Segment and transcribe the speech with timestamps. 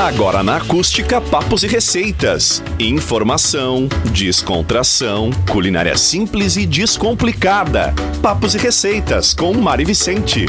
[0.00, 2.62] Agora na acústica, papos e receitas.
[2.78, 7.92] Informação, descontração, culinária simples e descomplicada.
[8.22, 10.46] Papos e receitas com Mari Vicente.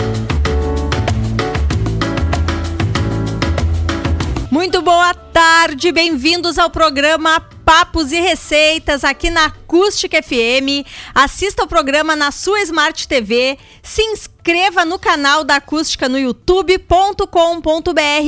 [4.50, 10.84] Muito boa tarde, bem-vindos ao programa Papos e Receitas aqui na Acústica FM.
[11.16, 13.58] Assista o programa na sua Smart TV.
[13.82, 17.24] Se inscreva no canal da Acústica no youtube.com.br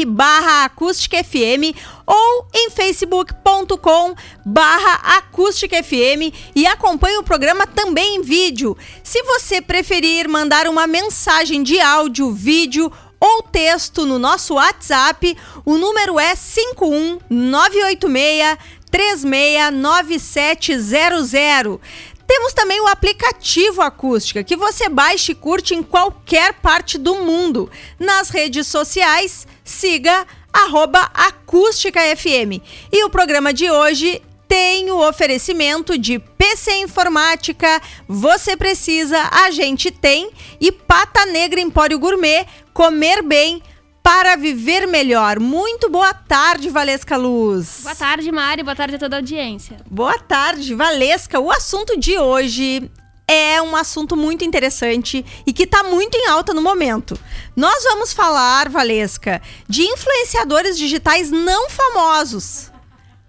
[0.08, 1.76] barra Acústica FM
[2.08, 4.16] ou em facebook.com
[4.46, 8.78] barra Acústica FM e acompanhe o programa também em vídeo.
[9.04, 12.90] Se você preferir mandar uma mensagem de áudio, vídeo
[13.20, 15.36] ou texto no nosso WhatsApp.
[15.66, 21.80] O número é 51986 369700.
[22.28, 27.72] Temos também o aplicativo Acústica, que você baixa e curte em qualquer parte do mundo.
[28.00, 32.62] Nas redes sociais, siga arroba Acústica FM.
[32.92, 39.90] E o programa de hoje tem o oferecimento de PC Informática, você precisa, a gente
[39.90, 40.30] tem,
[40.62, 43.64] e Pata Negra Empório Gourmet, comer bem
[44.04, 45.40] para viver melhor.
[45.40, 47.80] Muito boa tarde, Valesca Luz.
[47.84, 48.62] Boa tarde, Mari.
[48.62, 49.78] Boa tarde a toda a audiência.
[49.90, 51.40] Boa tarde, Valesca.
[51.40, 52.92] O assunto de hoje
[53.26, 57.18] é um assunto muito interessante e que está muito em alta no momento.
[57.56, 62.70] Nós vamos falar, Valesca, de influenciadores digitais não famosos.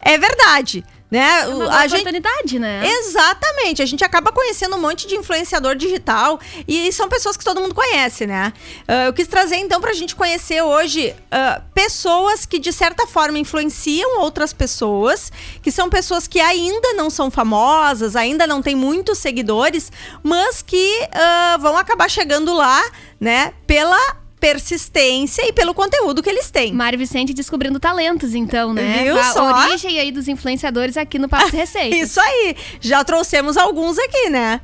[0.01, 0.85] É verdade.
[1.15, 1.43] Né?
[1.43, 2.59] É uma a oportunidade, gente...
[2.59, 2.83] né?
[2.85, 3.81] Exatamente.
[3.81, 7.73] A gente acaba conhecendo um monte de influenciador digital e são pessoas que todo mundo
[7.73, 8.53] conhece, né?
[8.81, 13.07] Uh, eu quis trazer então para a gente conhecer hoje uh, pessoas que de certa
[13.07, 15.31] forma influenciam outras pessoas,
[15.63, 21.01] que são pessoas que ainda não são famosas, ainda não têm muitos seguidores, mas que
[21.05, 22.83] uh, vão acabar chegando lá,
[23.21, 23.53] né?
[23.69, 26.71] Pela persistência e pelo conteúdo que eles têm.
[26.71, 29.03] Mário Vicente descobrindo talentos, então, né?
[29.03, 29.43] Viu a só?
[29.43, 31.99] origem aí dos influenciadores aqui no Papo Receitas.
[31.99, 32.55] Isso aí.
[32.79, 34.61] Já trouxemos alguns aqui, né?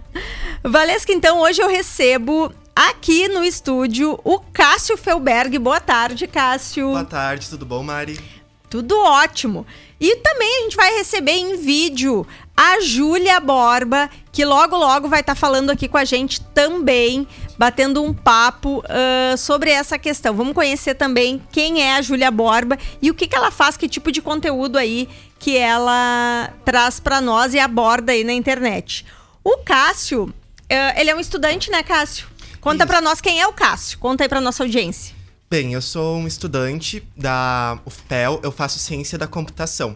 [0.63, 5.59] Valesca, então, hoje eu recebo aqui no estúdio o Cássio Felberg.
[5.59, 6.89] Boa tarde, Cássio.
[6.89, 8.21] Boa tarde, tudo bom, Mari?
[8.69, 9.67] Tudo ótimo.
[9.99, 15.21] E também a gente vai receber em vídeo a Júlia Borba, que logo logo vai
[15.21, 20.35] estar tá falando aqui com a gente também, batendo um papo uh, sobre essa questão.
[20.35, 23.89] Vamos conhecer também quem é a Júlia Borba e o que, que ela faz, que
[23.89, 25.09] tipo de conteúdo aí
[25.39, 29.07] que ela traz para nós e aborda aí na internet.
[29.43, 32.29] O Cássio, uh, ele é um estudante, né, Cássio?
[32.61, 33.99] Conta para nós quem é o Cássio.
[33.99, 35.15] Conta aí para nossa audiência.
[35.51, 39.95] Bem, eu sou um estudante da UFPEL, eu faço ciência da computação.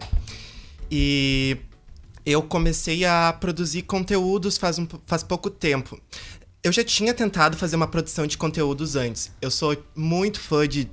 [0.90, 1.58] E
[2.24, 6.00] eu comecei a produzir conteúdos faz, um, faz pouco tempo.
[6.62, 9.30] Eu já tinha tentado fazer uma produção de conteúdos antes.
[9.40, 10.90] Eu sou muito fã de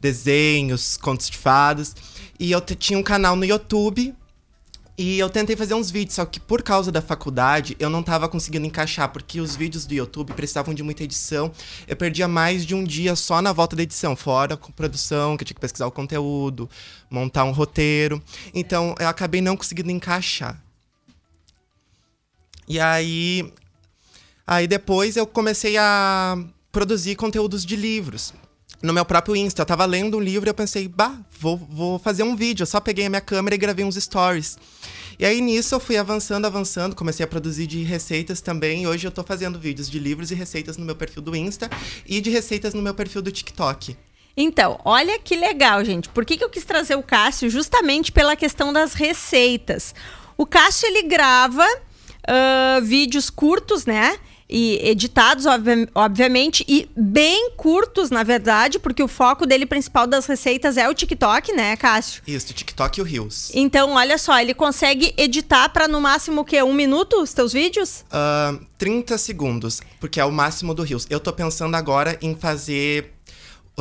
[0.00, 1.94] desenhos, contos de fadas.
[2.38, 4.14] E eu tinha um canal no YouTube.
[4.98, 8.28] E eu tentei fazer uns vídeos, só que por causa da faculdade eu não estava
[8.28, 11.50] conseguindo encaixar, porque os vídeos do YouTube precisavam de muita edição.
[11.88, 15.42] Eu perdia mais de um dia só na volta da edição, fora com produção, que
[15.42, 16.68] eu tinha que pesquisar o conteúdo,
[17.10, 18.22] montar um roteiro.
[18.52, 20.62] Então eu acabei não conseguindo encaixar.
[22.72, 23.52] E aí.
[24.46, 26.38] Aí depois eu comecei a
[26.72, 28.32] produzir conteúdos de livros.
[28.82, 31.98] No meu próprio Insta, eu tava lendo um livro e eu pensei, bah, vou, vou
[31.98, 32.62] fazer um vídeo.
[32.62, 34.56] Eu só peguei a minha câmera e gravei uns stories.
[35.18, 38.86] E aí nisso eu fui avançando, avançando, comecei a produzir de receitas também.
[38.86, 41.68] Hoje eu tô fazendo vídeos de livros e receitas no meu perfil do Insta
[42.06, 43.94] e de receitas no meu perfil do TikTok.
[44.34, 46.08] Então, olha que legal, gente.
[46.08, 47.50] Por que, que eu quis trazer o Cássio?
[47.50, 49.94] Justamente pela questão das receitas.
[50.38, 51.66] O Cássio, ele grava
[52.28, 54.16] uh, vídeos curtos, né?
[54.54, 60.26] E editados, obvi obviamente, e bem curtos, na verdade, porque o foco dele principal das
[60.26, 62.22] receitas é o TikTok, né, Cássio?
[62.26, 63.50] Isso, o TikTok e o Reels.
[63.54, 66.62] Então, olha só, ele consegue editar para no máximo o quê?
[66.62, 68.04] Um minuto os teus vídeos?
[68.12, 71.06] Uh, 30 segundos, porque é o máximo do Reels.
[71.08, 73.11] Eu tô pensando agora em fazer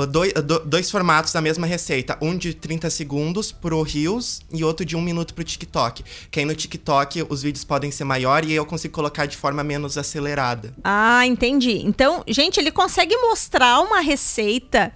[0.09, 0.33] dois,
[0.65, 2.17] dois formatos da mesma receita.
[2.21, 6.03] Um de 30 segundos pro Reels e outro de um minuto pro TikTok.
[6.29, 9.63] Que aí no TikTok os vídeos podem ser maiores e eu consigo colocar de forma
[9.63, 10.73] menos acelerada.
[10.83, 11.81] Ah, entendi.
[11.83, 14.93] Então, gente, ele consegue mostrar uma receita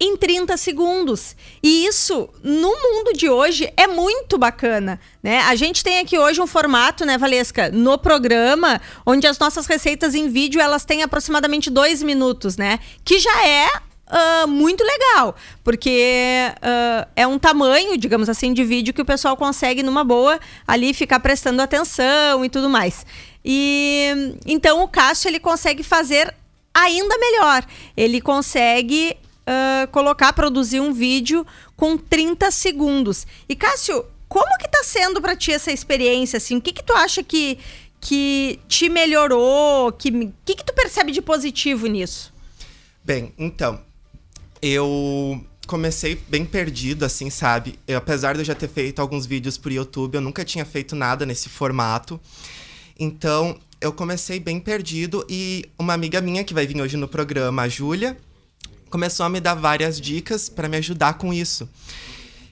[0.00, 1.36] em 30 segundos.
[1.62, 5.40] E isso, no mundo de hoje, é muito bacana, né?
[5.42, 10.14] A gente tem aqui hoje um formato, né, Valesca, no programa, onde as nossas receitas
[10.14, 12.80] em vídeo, elas têm aproximadamente dois minutos, né?
[13.04, 13.68] Que já é
[14.14, 15.34] Uh, muito legal,
[15.64, 20.38] porque uh, é um tamanho, digamos assim, de vídeo que o pessoal consegue numa boa
[20.68, 23.04] ali ficar prestando atenção e tudo mais.
[23.44, 26.32] E então o Cássio ele consegue fazer
[26.72, 27.66] ainda melhor.
[27.96, 31.44] Ele consegue uh, colocar, produzir um vídeo
[31.76, 33.26] com 30 segundos.
[33.48, 36.36] E Cássio, como que tá sendo para ti essa experiência?
[36.36, 37.58] Assim, o que que tu acha que,
[38.00, 39.90] que te melhorou?
[39.92, 40.10] Que
[40.44, 42.32] que, que tu percebe de positivo nisso?
[43.04, 43.80] Bem, então,
[44.66, 47.78] eu comecei bem perdido, assim, sabe?
[47.86, 50.96] Eu, apesar de eu já ter feito alguns vídeos por YouTube, eu nunca tinha feito
[50.96, 52.18] nada nesse formato.
[52.98, 57.62] Então, eu comecei bem perdido e uma amiga minha que vai vir hoje no programa,
[57.62, 58.16] a Júlia,
[58.88, 61.68] começou a me dar várias dicas para me ajudar com isso.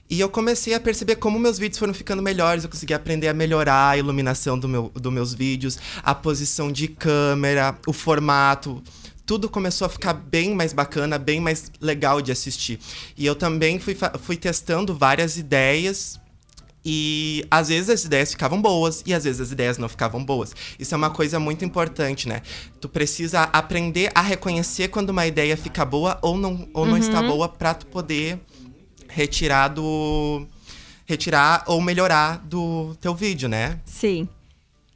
[0.07, 3.33] E eu comecei a perceber como meus vídeos foram ficando melhores, eu consegui aprender a
[3.33, 8.83] melhorar a iluminação do meu, dos meus vídeos, a posição de câmera, o formato,
[9.25, 12.79] tudo começou a ficar bem mais bacana, bem mais legal de assistir.
[13.17, 16.19] E eu também fui, fui testando várias ideias.
[16.85, 20.53] E às vezes as ideias ficavam boas e às vezes as ideias não ficavam boas.
[20.77, 22.41] Isso é uma coisa muito importante, né?
[22.81, 27.21] Tu precisa aprender a reconhecer quando uma ideia fica boa ou não, ou não está
[27.21, 27.27] uhum.
[27.29, 28.37] boa para tu poder
[29.07, 30.45] retirar do
[31.05, 33.79] retirar ou melhorar do teu vídeo, né?
[33.85, 34.27] Sim.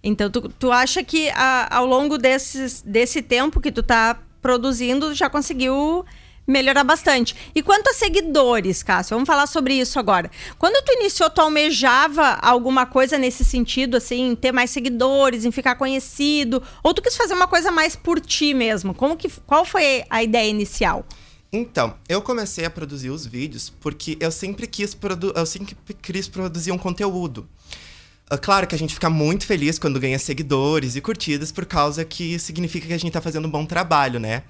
[0.03, 5.13] Então, tu, tu acha que a, ao longo desses, desse tempo que tu tá produzindo,
[5.13, 6.05] já conseguiu
[6.47, 7.35] melhorar bastante.
[7.53, 9.15] E quanto a seguidores, Cássio?
[9.15, 10.31] Vamos falar sobre isso agora.
[10.57, 15.75] Quando tu iniciou, tu almejava alguma coisa nesse sentido, assim, ter mais seguidores, em ficar
[15.75, 16.63] conhecido?
[16.81, 18.93] Ou tu quis fazer uma coisa mais por ti mesmo?
[18.93, 21.05] Como que, qual foi a ideia inicial?
[21.51, 26.27] Então, eu comecei a produzir os vídeos porque eu sempre quis, produ eu sempre quis
[26.27, 27.47] produzir um conteúdo.
[28.29, 32.03] Ah, claro que a gente fica muito feliz quando ganha seguidores e curtidas, por causa
[32.03, 34.43] que significa que a gente tá fazendo um bom trabalho, né?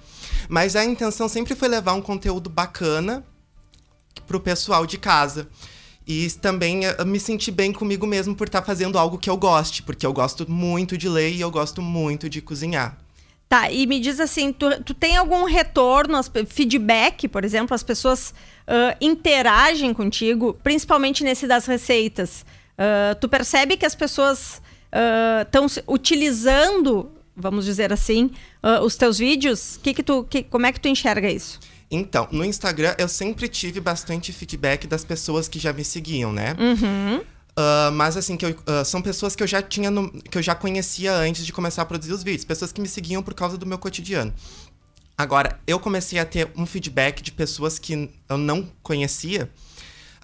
[0.48, 3.24] Mas a intenção sempre foi levar um conteúdo bacana
[4.26, 5.48] pro pessoal de casa.
[6.04, 9.36] E também uh, me sentir bem comigo mesmo por estar tá fazendo algo que eu
[9.36, 12.98] goste, porque eu gosto muito de ler e eu gosto muito de cozinhar.
[13.48, 18.34] Tá, e me diz assim, tu, tu tem algum retorno, feedback, por exemplo, as pessoas
[18.66, 22.44] uh, interagem contigo, principalmente nesse das receitas.
[22.78, 24.62] Uh, tu percebe que as pessoas
[25.44, 28.30] estão uh, utilizando, vamos dizer assim,
[28.62, 29.78] uh, os teus vídeos?
[29.82, 31.58] Que que tu, que, como é que tu enxerga isso?
[31.90, 36.54] Então, no Instagram eu sempre tive bastante feedback das pessoas que já me seguiam, né?
[36.58, 37.20] Uhum.
[37.58, 40.42] Uh, mas assim, que eu, uh, são pessoas que eu já tinha no, que eu
[40.42, 43.58] já conhecia antes de começar a produzir os vídeos, pessoas que me seguiam por causa
[43.58, 44.32] do meu cotidiano.
[45.16, 49.50] Agora, eu comecei a ter um feedback de pessoas que eu não conhecia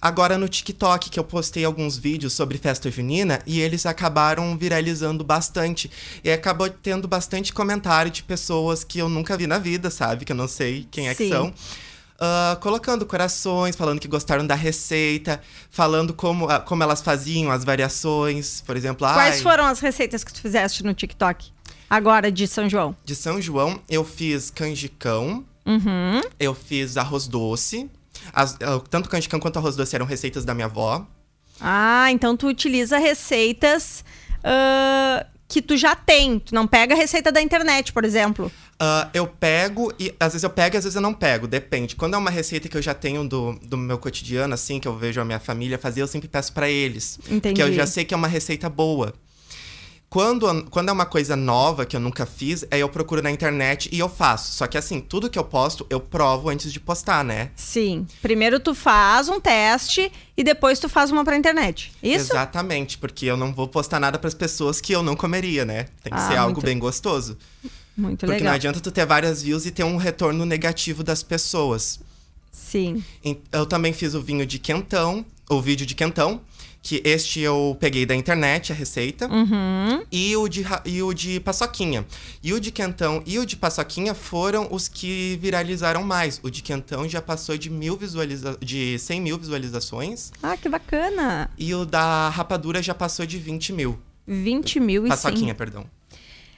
[0.05, 5.23] Agora no TikTok, que eu postei alguns vídeos sobre festa junina e eles acabaram viralizando
[5.23, 5.89] bastante.
[6.23, 10.23] E acabou tendo bastante comentário de pessoas que eu nunca vi na vida, sabe?
[10.23, 11.23] Que eu não sei quem é Sim.
[11.23, 11.47] que são.
[11.47, 15.41] Uh, colocando corações, falando que gostaram da receita,
[15.71, 19.07] falando como, uh, como elas faziam as variações, por exemplo.
[19.07, 21.51] Quais ai, foram as receitas que tu fizeste no TikTok?
[21.89, 22.95] Agora, de São João.
[23.03, 25.43] De São João, eu fiz canjicão.
[25.65, 26.21] Uhum.
[26.39, 27.89] Eu fiz arroz doce.
[28.33, 31.05] As, uh, tanto canjicão quanto arroz doce eram receitas da minha avó.
[31.59, 34.03] Ah, então tu utiliza receitas
[34.39, 36.39] uh, que tu já tem.
[36.39, 38.51] Tu não pega a receita da internet, por exemplo.
[38.75, 41.95] Uh, eu pego e às vezes eu pego e às vezes eu não pego, depende.
[41.95, 44.97] Quando é uma receita que eu já tenho do, do meu cotidiano, assim, que eu
[44.97, 47.17] vejo a minha família fazer, eu sempre peço para eles.
[47.25, 47.41] Entendi.
[47.41, 49.13] Porque eu já sei que é uma receita boa.
[50.15, 53.89] Quando, quando é uma coisa nova que eu nunca fiz, aí eu procuro na internet
[53.91, 54.53] e eu faço.
[54.53, 57.51] Só que assim, tudo que eu posto, eu provo antes de postar, né?
[57.53, 58.07] Sim.
[58.21, 61.91] Primeiro tu faz um teste e depois tu faz uma pra internet.
[62.01, 62.31] Isso?
[62.31, 65.87] Exatamente, porque eu não vou postar nada para as pessoas que eu não comeria, né?
[66.01, 66.65] Tem que ah, ser algo muito...
[66.65, 67.37] bem gostoso.
[67.97, 68.37] Muito porque legal.
[68.37, 71.99] Porque não adianta tu ter várias views e ter um retorno negativo das pessoas.
[72.53, 73.03] Sim.
[73.51, 76.39] Eu também fiz o vinho de quentão, o vídeo de quentão
[76.85, 79.27] que este eu peguei da internet, a receita.
[79.27, 80.05] Uhum.
[80.11, 82.05] E, o de, e o de paçoquinha.
[82.43, 86.39] E o de quentão e o de paçoquinha foram os que viralizaram mais.
[86.43, 90.31] O de quentão já passou de, mil visualiza de 100 mil visualizações.
[90.43, 91.49] Ah, que bacana!
[91.57, 93.99] E o da rapadura já passou de 20 mil.
[94.27, 95.55] 20 mil e Paçoquinha, 100.
[95.55, 95.85] perdão.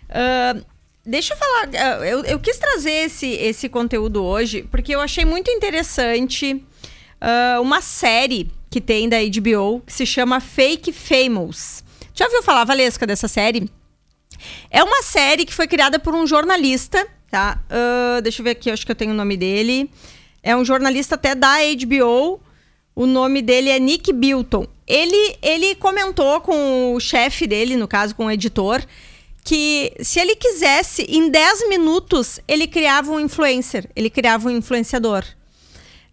[0.09, 0.65] Uh,
[1.05, 5.23] deixa eu falar, uh, eu, eu quis trazer esse, esse conteúdo hoje porque eu achei
[5.23, 11.83] muito interessante uh, uma série que tem da HBO que se chama Fake Famous.
[12.13, 13.69] Já ouviu falar, Valesca, dessa série?
[14.69, 17.61] É uma série que foi criada por um jornalista, tá?
[17.69, 19.89] Uh, deixa eu ver aqui, acho que eu tenho o nome dele.
[20.41, 22.39] É um jornalista até da HBO.
[22.95, 24.65] O nome dele é Nick Bilton.
[24.87, 28.81] Ele, ele comentou com o chefe dele, no caso com o editor,
[29.43, 35.23] que se ele quisesse, em 10 minutos, ele criava um influencer, ele criava um influenciador.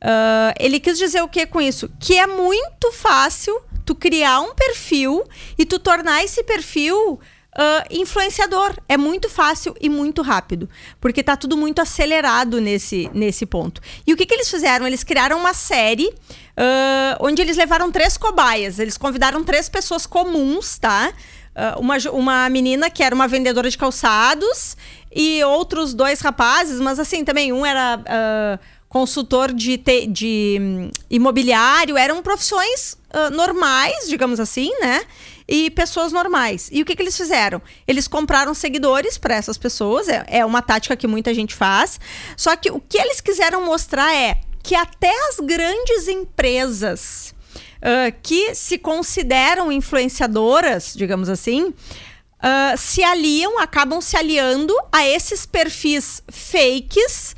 [0.04, 1.90] Uh, ele quis dizer o que com isso?
[1.98, 5.24] Que é muito fácil tu criar um perfil
[5.56, 7.18] e tu tornar esse perfil
[7.54, 8.74] uh, influenciador.
[8.86, 10.68] É muito fácil e muito rápido,
[11.00, 13.80] porque tá tudo muito acelerado nesse, nesse ponto.
[14.06, 14.86] E o que, que eles fizeram?
[14.86, 18.78] Eles criaram uma série uh, onde eles levaram três cobaias.
[18.78, 21.12] Eles convidaram três pessoas comuns, tá?
[21.54, 24.76] Uh, uma, uma menina que era uma vendedora de calçados
[25.14, 28.58] e outros dois rapazes, mas assim, também um era
[28.94, 32.96] consultor de, te, de um, imobiliário, eram profissões
[33.32, 35.04] normais, digamos assim, né?
[35.48, 36.68] e pessoas normais.
[36.72, 37.60] E o que, que eles fizeram?
[37.86, 42.00] Eles compraram seguidores para essas pessoas, é, é uma tática que muita gente faz.
[42.36, 48.54] Só que o que eles quiseram mostrar é que até as grandes empresas uh, que
[48.54, 57.34] se consideram influenciadoras, digamos assim, uh, se aliam, acabam se aliando a esses perfis fakes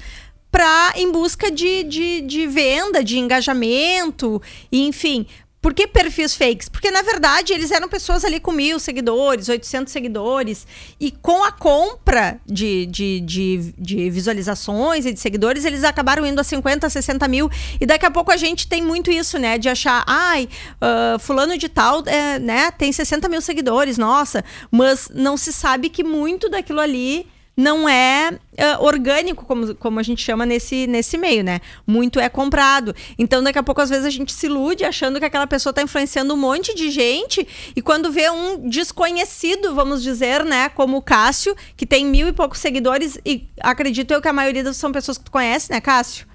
[0.56, 4.40] para em busca de, de, de, venda, de engajamento,
[4.72, 5.26] enfim,
[5.60, 6.66] por que perfis fakes?
[6.66, 10.66] Porque, na verdade, eles eram pessoas ali com mil seguidores, 800 seguidores.
[10.98, 16.40] E com a compra de, de, de, de, visualizações e de seguidores, eles acabaram indo
[16.40, 17.50] a 50, 60 mil.
[17.78, 19.58] E daqui a pouco a gente tem muito isso, né?
[19.58, 22.70] De achar, ai, uh, fulano de tal, é, né?
[22.70, 24.42] Tem 60 mil seguidores, nossa.
[24.70, 30.02] Mas não se sabe que muito daquilo ali não é uh, orgânico, como, como a
[30.02, 31.60] gente chama nesse, nesse meio, né?
[31.86, 32.94] Muito é comprado.
[33.18, 35.82] Então, daqui a pouco, às vezes, a gente se ilude achando que aquela pessoa está
[35.82, 40.68] influenciando um monte de gente, e quando vê um desconhecido, vamos dizer, né?
[40.68, 44.72] Como o Cássio, que tem mil e poucos seguidores, e acredito eu que a maioria
[44.74, 46.26] são pessoas que tu conhece, né, Cássio?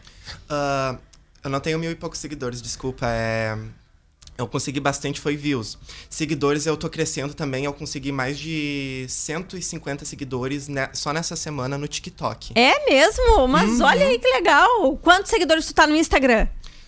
[0.49, 0.97] Uh,
[1.43, 3.05] eu não tenho mil e poucos seguidores, desculpa.
[3.07, 3.57] É
[4.37, 5.77] eu consegui bastante foi views.
[6.09, 11.77] Seguidores eu tô crescendo também, eu consegui mais de 150 seguidores ne só nessa semana
[11.77, 12.53] no TikTok.
[12.55, 13.47] É mesmo?
[13.47, 13.85] Mas uhum.
[13.85, 14.97] olha aí que legal.
[14.97, 16.47] Quantos seguidores tu tá no Instagram?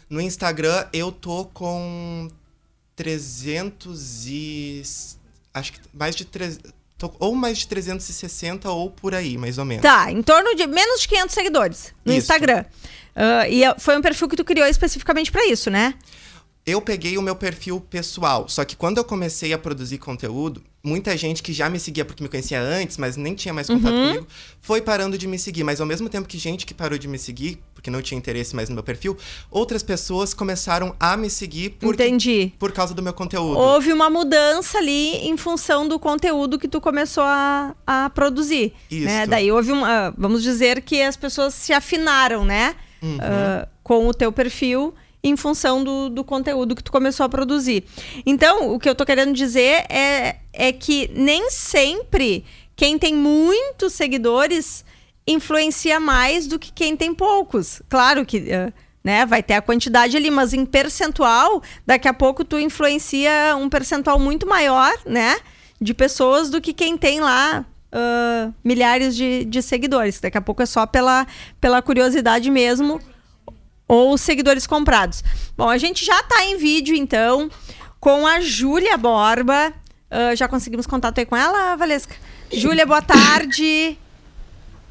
[0.10, 2.28] No Instagram eu tô com
[2.96, 4.84] 300 e
[5.54, 6.74] acho que mais de 300
[7.20, 9.84] ou mais de 360 ou por aí, mais ou menos.
[9.84, 12.20] Tá, em torno de menos de 500 seguidores no isso.
[12.20, 12.64] Instagram.
[13.16, 15.94] Uh, e é, foi um perfil que tu criou especificamente para isso, né?
[16.66, 18.48] Eu peguei o meu perfil pessoal.
[18.48, 22.24] Só que quando eu comecei a produzir conteúdo, muita gente que já me seguia porque
[22.24, 24.08] me conhecia antes, mas nem tinha mais contato uhum.
[24.08, 24.28] comigo,
[24.62, 25.64] foi parando de me seguir.
[25.64, 28.56] Mas ao mesmo tempo que gente que parou de me seguir, porque não tinha interesse
[28.56, 29.18] mais no meu perfil,
[29.52, 32.54] outras pessoas começaram a me seguir por, Entendi.
[32.58, 33.58] por causa do meu conteúdo.
[33.60, 38.74] Houve uma mudança ali em função do conteúdo que tu começou a, a produzir.
[38.90, 39.06] Isso.
[39.06, 39.28] Né?
[39.28, 40.14] Daí houve uma.
[40.18, 42.74] Vamos dizer que as pessoas se afinaram, né?
[43.02, 43.18] Uhum.
[43.18, 44.94] Uh, com o teu perfil
[45.24, 47.86] em função do, do conteúdo que tu começou a produzir.
[48.26, 52.44] Então, o que eu tô querendo dizer é, é que nem sempre
[52.76, 54.84] quem tem muitos seguidores
[55.26, 57.82] influencia mais do que quem tem poucos.
[57.88, 58.40] Claro que.
[58.40, 59.26] Uh, né?
[59.26, 64.18] Vai ter a quantidade ali, mas em percentual, daqui a pouco tu influencia um percentual
[64.18, 65.38] muito maior, né?
[65.80, 70.22] De pessoas do que quem tem lá uh, milhares de, de seguidores.
[70.22, 71.28] Daqui a pouco é só pela,
[71.60, 73.02] pela curiosidade mesmo
[73.88, 75.24] ou seguidores comprados.
[75.58, 77.50] Bom, a gente já está em vídeo, então,
[78.00, 79.74] com a Júlia Borba.
[80.12, 82.16] Uh, já conseguimos contato aí com ela, Valesca?
[82.52, 83.98] Júlia, boa tarde.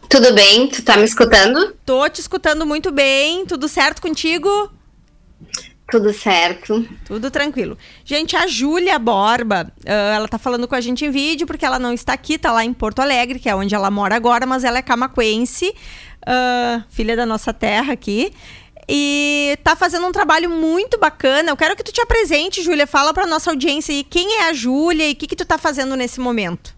[0.08, 0.68] Tudo bem?
[0.68, 1.74] Tu tá me escutando?
[1.86, 3.46] Tô te escutando muito bem.
[3.46, 4.70] Tudo certo contigo?
[5.90, 6.88] Tudo certo.
[7.04, 7.76] Tudo tranquilo.
[8.04, 11.78] Gente, a Júlia Borba, uh, ela tá falando com a gente em vídeo porque ela
[11.78, 14.64] não está aqui, tá lá em Porto Alegre, que é onde ela mora agora, mas
[14.64, 18.32] ela é camaquense, uh, filha da nossa terra aqui
[18.88, 21.50] e tá fazendo um trabalho muito bacana.
[21.50, 22.86] Eu quero que tu te apresente, Júlia.
[22.86, 25.58] Fala para nossa audiência aí quem é a Júlia e o que, que tu tá
[25.58, 26.74] fazendo nesse momento.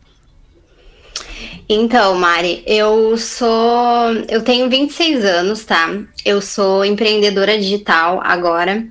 [1.69, 4.13] Então, Mari, eu sou.
[4.29, 5.89] Eu tenho 26 anos, tá?
[6.25, 8.87] Eu sou empreendedora digital agora.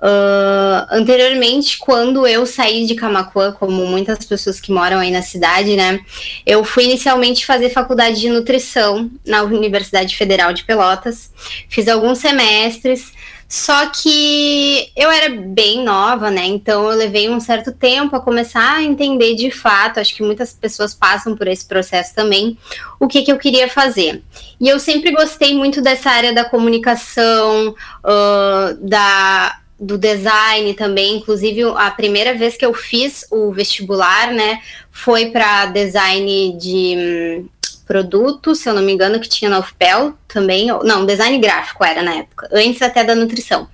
[0.00, 5.74] Uh, anteriormente, quando eu saí de Camacuã, como muitas pessoas que moram aí na cidade,
[5.74, 6.00] né?
[6.46, 11.32] Eu fui inicialmente fazer faculdade de nutrição na Universidade Federal de Pelotas.
[11.68, 13.12] Fiz alguns semestres,
[13.48, 16.44] só que eu era bem nova, né?
[16.46, 19.98] Então eu levei um certo tempo a começar a entender de fato.
[19.98, 22.56] Acho que muitas pessoas passam por esse processo também.
[23.00, 24.22] O que, que eu queria fazer.
[24.60, 27.74] E eu sempre gostei muito dessa área da comunicação,
[28.04, 31.16] uh, da do design também.
[31.16, 37.48] Inclusive, a primeira vez que eu fiz o vestibular, né, foi para design de hum,
[37.86, 40.66] produto, se eu não me engano, que tinha na UFPEL também.
[40.84, 43.68] Não, design gráfico era na época, antes até da nutrição.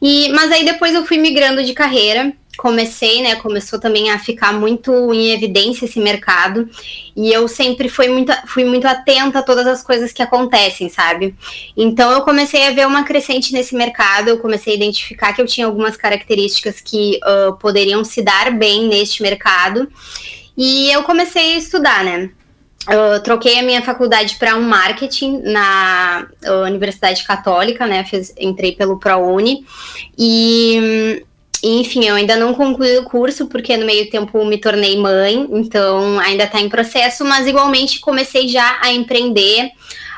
[0.00, 4.52] E, mas aí depois eu fui migrando de carreira comecei, né, começou também a ficar
[4.52, 6.68] muito em evidência esse mercado,
[7.14, 11.34] e eu sempre fui muito, fui muito atenta a todas as coisas que acontecem, sabe?
[11.76, 15.46] Então eu comecei a ver uma crescente nesse mercado, eu comecei a identificar que eu
[15.46, 19.88] tinha algumas características que uh, poderiam se dar bem neste mercado,
[20.56, 22.30] E eu comecei a estudar, né?
[22.88, 26.26] Eu troquei a minha faculdade para um marketing na
[26.64, 28.04] Universidade Católica, né?
[28.04, 29.66] Fiz, entrei pelo ProUni
[30.16, 31.24] e
[31.68, 36.18] enfim, eu ainda não concluí o curso porque no meio tempo me tornei mãe, então
[36.20, 39.70] ainda está em processo, mas igualmente comecei já a empreender,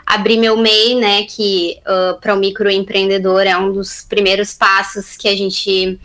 [0.06, 5.28] abri meu MEI, né, que uh, para o microempreendedor é um dos primeiros passos que
[5.28, 5.98] a gente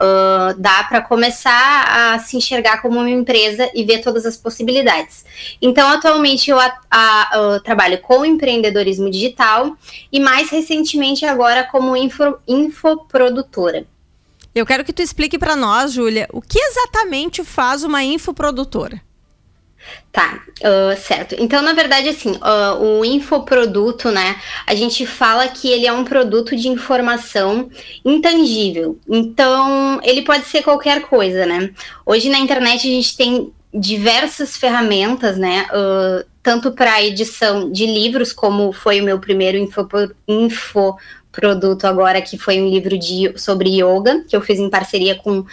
[0.00, 5.24] uh, dá para começar a se enxergar como uma empresa e ver todas as possibilidades.
[5.60, 9.76] Então, atualmente eu a, a, trabalho com empreendedorismo digital
[10.10, 13.86] e mais recentemente agora como info, infoprodutora.
[14.54, 19.00] Eu quero que tu explique para nós, Júlia, o que exatamente faz uma infoprodutora.
[20.12, 21.36] Tá, uh, certo.
[21.38, 24.36] Então, na verdade, assim, uh, o infoproduto, né?
[24.66, 27.70] A gente fala que ele é um produto de informação
[28.04, 28.98] intangível.
[29.08, 31.70] Então, ele pode ser qualquer coisa, né?
[32.04, 35.66] Hoje na internet a gente tem diversas ferramentas, né?
[35.70, 39.86] Uh, tanto para edição de livros, como foi o meu primeiro info,
[40.26, 40.96] info
[41.32, 45.40] produto agora, que foi um livro de, sobre yoga, que eu fiz em parceria com
[45.40, 45.46] uh,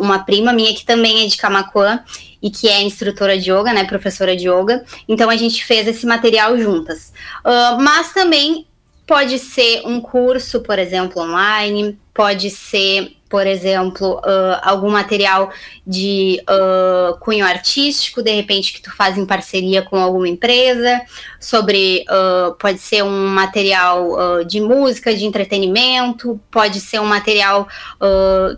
[0.00, 2.00] uma prima minha, que também é de Camacuã,
[2.42, 4.84] e que é instrutora de yoga, né, professora de yoga.
[5.08, 7.12] Então, a gente fez esse material juntas.
[7.44, 8.66] Uh, mas também
[9.06, 15.50] pode ser um curso, por exemplo, online, pode ser por exemplo, uh, algum material
[15.84, 21.00] de uh, cunho artístico, de repente que tu faz em parceria com alguma empresa,
[21.40, 27.66] sobre uh, pode ser um material de música, de entretenimento, pode ser um material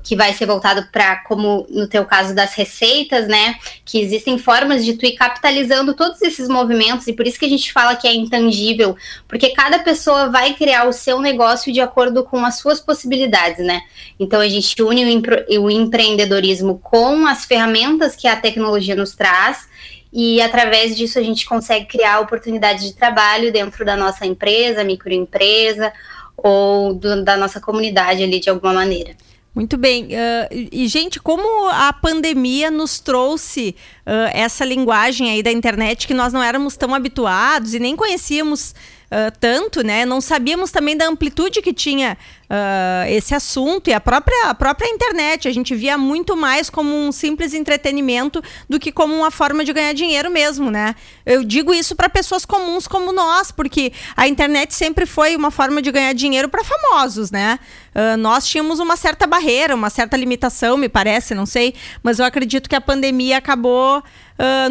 [0.03, 3.57] que vai ser voltado para, como no teu caso das receitas, né?
[3.85, 7.49] Que existem formas de tu ir capitalizando todos esses movimentos, e por isso que a
[7.49, 8.97] gente fala que é intangível,
[9.27, 13.83] porque cada pessoa vai criar o seu negócio de acordo com as suas possibilidades, né?
[14.19, 19.69] Então a gente une o, o empreendedorismo com as ferramentas que a tecnologia nos traz
[20.13, 25.93] e através disso a gente consegue criar oportunidades de trabalho dentro da nossa empresa, microempresa
[26.37, 29.15] ou do, da nossa comunidade ali de alguma maneira.
[29.57, 30.09] Muito bem.
[30.09, 33.75] Uh, e, gente, como a pandemia nos trouxe
[34.07, 38.75] uh, essa linguagem aí da internet que nós não éramos tão habituados e nem conhecíamos
[39.07, 40.05] uh, tanto, né?
[40.05, 44.89] Não sabíamos também da amplitude que tinha uh, esse assunto e a própria, a própria
[44.89, 45.49] internet.
[45.49, 49.73] A gente via muito mais como um simples entretenimento do que como uma forma de
[49.73, 50.95] ganhar dinheiro mesmo, né?
[51.25, 55.81] Eu digo isso para pessoas comuns como nós, porque a internet sempre foi uma forma
[55.81, 57.59] de ganhar dinheiro para famosos, né?
[57.95, 62.25] Uh, nós tínhamos uma certa barreira, uma certa limitação, me parece, não sei, mas eu
[62.25, 64.03] acredito que a pandemia acabou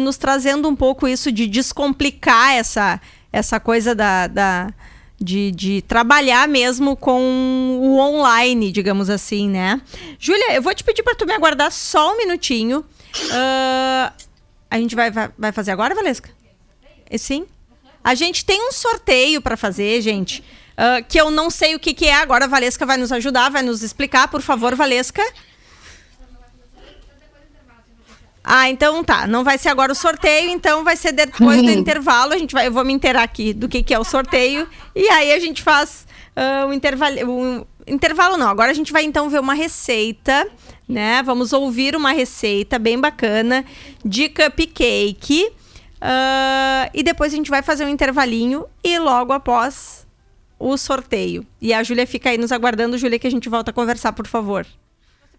[0.00, 3.00] nos trazendo um pouco isso de descomplicar essa,
[3.32, 4.72] essa coisa da, da
[5.20, 9.80] de, de, trabalhar mesmo com o online, digamos assim, né?
[10.18, 12.80] Júlia, eu vou te pedir para tu me aguardar só um minutinho.
[12.80, 14.12] Uh,
[14.70, 16.30] a gente vai, vai, vai, fazer agora, Valesca?
[17.16, 17.46] Sim?
[18.04, 20.40] A gente tem um sorteio para fazer, gente,
[20.72, 22.14] uh, que eu não sei o que, que é.
[22.14, 24.28] Agora a Valesca vai nos ajudar, vai nos explicar.
[24.28, 25.22] Por favor, Valesca.
[28.48, 29.26] Ah, então tá.
[29.26, 32.32] Não vai ser agora o sorteio, então vai ser depois do intervalo.
[32.32, 34.68] A gente vai, eu vou me inteirar aqui do que, que é o sorteio.
[34.94, 36.06] E aí a gente faz
[36.36, 37.28] uh, um intervalo.
[37.28, 38.48] Um, intervalo não.
[38.48, 40.48] Agora a gente vai então ver uma receita,
[40.88, 41.24] né?
[41.24, 43.64] Vamos ouvir uma receita bem bacana
[44.04, 45.50] de cupcake.
[45.96, 50.06] Uh, e depois a gente vai fazer um intervalinho e logo após
[50.56, 51.44] o sorteio.
[51.60, 54.28] E a Júlia fica aí nos aguardando, Júlia, que a gente volta a conversar, por
[54.28, 54.64] favor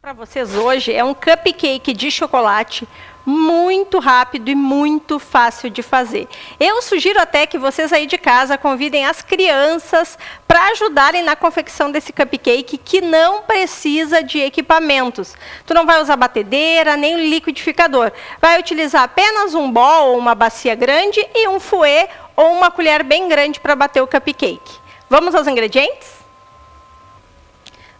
[0.01, 2.87] para vocês hoje é um cupcake de chocolate
[3.25, 6.27] muito rápido e muito fácil de fazer.
[6.59, 11.91] Eu sugiro até que vocês aí de casa convidem as crianças para ajudarem na confecção
[11.91, 15.35] desse cupcake que não precisa de equipamentos.
[15.65, 18.11] Tu não vai usar batedeira nem liquidificador.
[18.39, 23.03] Vai utilizar apenas um bol ou uma bacia grande e um fouet ou uma colher
[23.03, 24.79] bem grande para bater o cupcake.
[25.09, 26.16] Vamos aos ingredientes?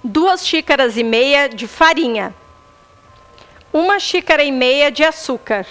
[0.04, 2.34] Duas xícaras e meia de farinha,
[3.74, 5.66] uma xícara e meia de açúcar,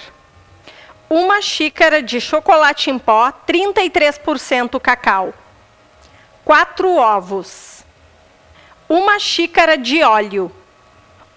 [1.09, 5.33] uma xícara de chocolate em pó, 33% cacau,
[6.45, 7.85] quatro ovos,
[8.89, 10.51] uma xícara de óleo,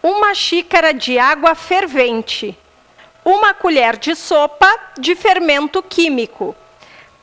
[0.02, 2.58] uma xícara de água fervente,
[3.24, 6.56] uma colher de sopa de fermento químico,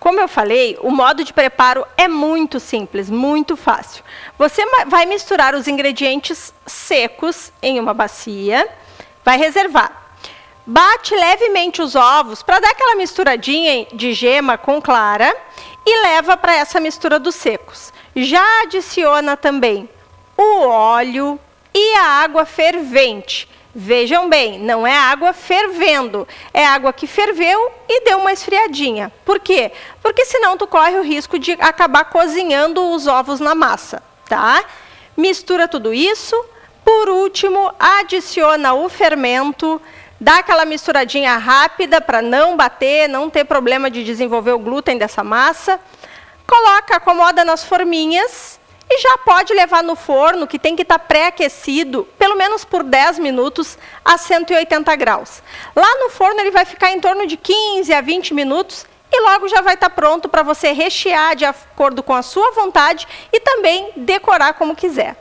[0.06, 4.04] como eu falei, o modo de preparo é muito simples, muito fácil.
[4.38, 8.68] Você vai misturar os ingredientes secos em uma bacia,
[9.24, 9.90] vai reservar.
[10.64, 15.36] Bate levemente os ovos para dar aquela misturadinha de gema com clara
[15.84, 17.92] e leva para essa mistura dos secos.
[18.14, 19.90] Já adiciona também
[20.36, 21.36] o óleo
[21.74, 23.48] e a água fervente.
[23.78, 29.12] Vejam bem, não é água fervendo, é água que ferveu e deu uma esfriadinha.
[29.22, 29.70] Por quê?
[30.00, 34.64] Porque senão tu corre o risco de acabar cozinhando os ovos na massa, tá?
[35.14, 36.34] Mistura tudo isso.
[36.82, 39.78] Por último, adiciona o fermento,
[40.18, 45.22] dá aquela misturadinha rápida para não bater, não ter problema de desenvolver o glúten dessa
[45.22, 45.78] massa.
[46.46, 48.58] Coloca, acomoda nas forminhas
[48.88, 52.82] e já pode levar no forno, que tem que estar tá pré-aquecido, pelo menos por
[52.82, 55.42] 10 minutos a 180 graus.
[55.74, 59.48] Lá no forno ele vai ficar em torno de 15 a 20 minutos e logo
[59.48, 63.40] já vai estar tá pronto para você rechear de acordo com a sua vontade e
[63.40, 65.16] também decorar como quiser.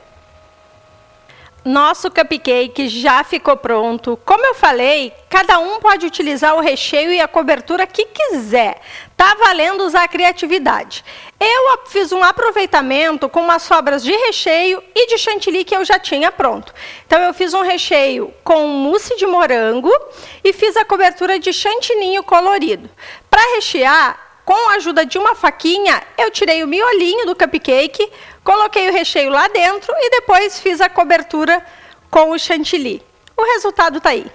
[1.66, 4.16] Nosso cupcake já ficou pronto.
[4.24, 8.80] Como eu falei, cada um pode utilizar o recheio e a cobertura que quiser.
[9.16, 11.04] Tá valendo usar a criatividade.
[11.38, 15.98] Eu fiz um aproveitamento com umas sobras de recheio e de chantilly que eu já
[15.98, 16.72] tinha pronto.
[17.06, 19.92] Então eu fiz um recheio com mousse de morango
[20.42, 22.88] e fiz a cobertura de chantininho colorido.
[23.30, 28.10] Para rechear, com a ajuda de uma faquinha, eu tirei o miolinho do cupcake,
[28.42, 31.64] coloquei o recheio lá dentro e depois fiz a cobertura
[32.10, 33.02] com o chantilly.
[33.36, 34.26] O resultado está aí.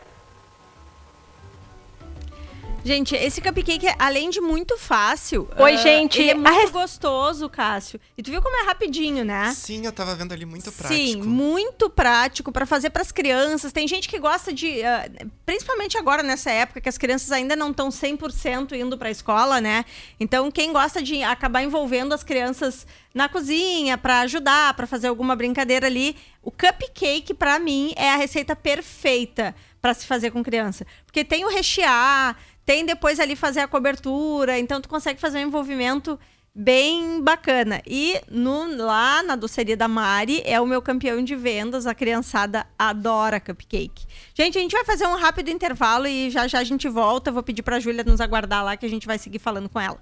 [2.83, 5.47] Gente, esse cupcake, além de muito fácil.
[5.55, 6.19] Oi, uh, gente.
[6.19, 6.71] Ele é muito res...
[6.71, 7.99] gostoso, Cássio.
[8.17, 9.53] E tu viu como é rapidinho, né?
[9.53, 10.95] Sim, eu tava vendo ali muito prático.
[10.95, 13.71] Sim, muito prático para fazer para as crianças.
[13.71, 14.79] Tem gente que gosta de.
[14.79, 19.11] Uh, principalmente agora, nessa época, que as crianças ainda não estão 100% indo para a
[19.11, 19.85] escola, né?
[20.19, 25.35] Então, quem gosta de acabar envolvendo as crianças na cozinha para ajudar, para fazer alguma
[25.35, 30.85] brincadeira ali, o cupcake, para mim, é a receita perfeita para se fazer com criança.
[31.05, 32.37] Porque tem o rechear
[32.71, 36.17] tem depois ali fazer a cobertura, então tu consegue fazer um envolvimento
[36.55, 37.81] bem bacana.
[37.85, 42.65] E no, lá na doceria da Mari é o meu campeão de vendas, a criançada
[42.79, 44.05] adora cupcake.
[44.33, 47.29] Gente, a gente vai fazer um rápido intervalo e já já a gente volta.
[47.29, 49.77] Vou pedir para a Júlia nos aguardar lá que a gente vai seguir falando com
[49.77, 50.01] ela.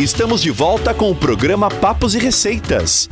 [0.00, 3.10] Estamos de volta com o programa Papos e Receitas.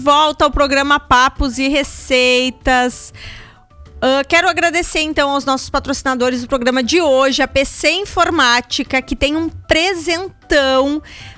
[0.00, 3.12] Volta ao programa Papos e Receitas.
[3.96, 9.14] Uh, quero agradecer então aos nossos patrocinadores do programa de hoje, a PC Informática, que
[9.14, 10.39] tem um presentão.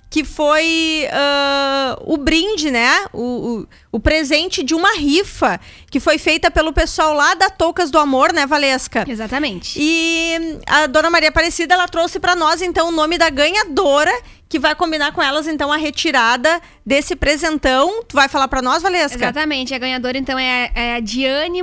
[0.09, 3.05] que foi uh, o brinde, né?
[3.11, 7.89] O, o, o, presente de uma rifa que foi feita pelo pessoal lá da Toucas
[7.89, 9.05] do Amor, né, Valesca?
[9.07, 9.77] Exatamente.
[9.79, 14.11] E a dona Maria Aparecida, ela trouxe para nós, então, o nome da ganhadora
[14.49, 18.03] que vai combinar com elas, então, a retirada desse presentão.
[18.03, 19.17] Tu vai falar para nós, Valesca?
[19.17, 19.73] Exatamente.
[19.73, 21.61] A ganhadora, então, é, é a Diane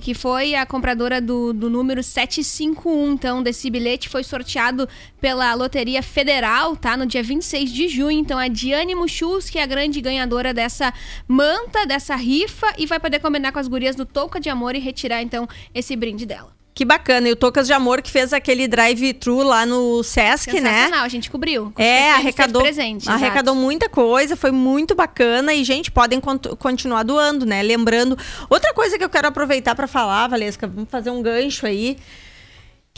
[0.00, 3.12] que foi a compradora do, do número 751.
[3.12, 4.88] Então, desse bilhete foi sorteado
[5.20, 6.96] pela Loteria Federal, tá?
[6.96, 8.18] No dia 26 de junho.
[8.18, 10.92] Então, a Diane Muchulski é a grande ganhadora dessa
[11.26, 14.78] manta, dessa rifa, e vai poder combinar com as gurias do Touca de Amor e
[14.78, 16.57] retirar, então, esse brinde dela.
[16.78, 17.28] Que bacana.
[17.28, 20.88] E o Tocas de Amor que fez aquele drive-thru lá no Sesc, né?
[21.02, 21.72] a gente cobriu.
[21.76, 26.20] É, arrecadou, presente, arrecadou muita coisa, foi muito bacana e gente, podem
[26.56, 27.64] continuar doando, né?
[27.64, 28.16] Lembrando,
[28.48, 31.96] outra coisa que eu quero aproveitar para falar, Valesca, vamos fazer um gancho aí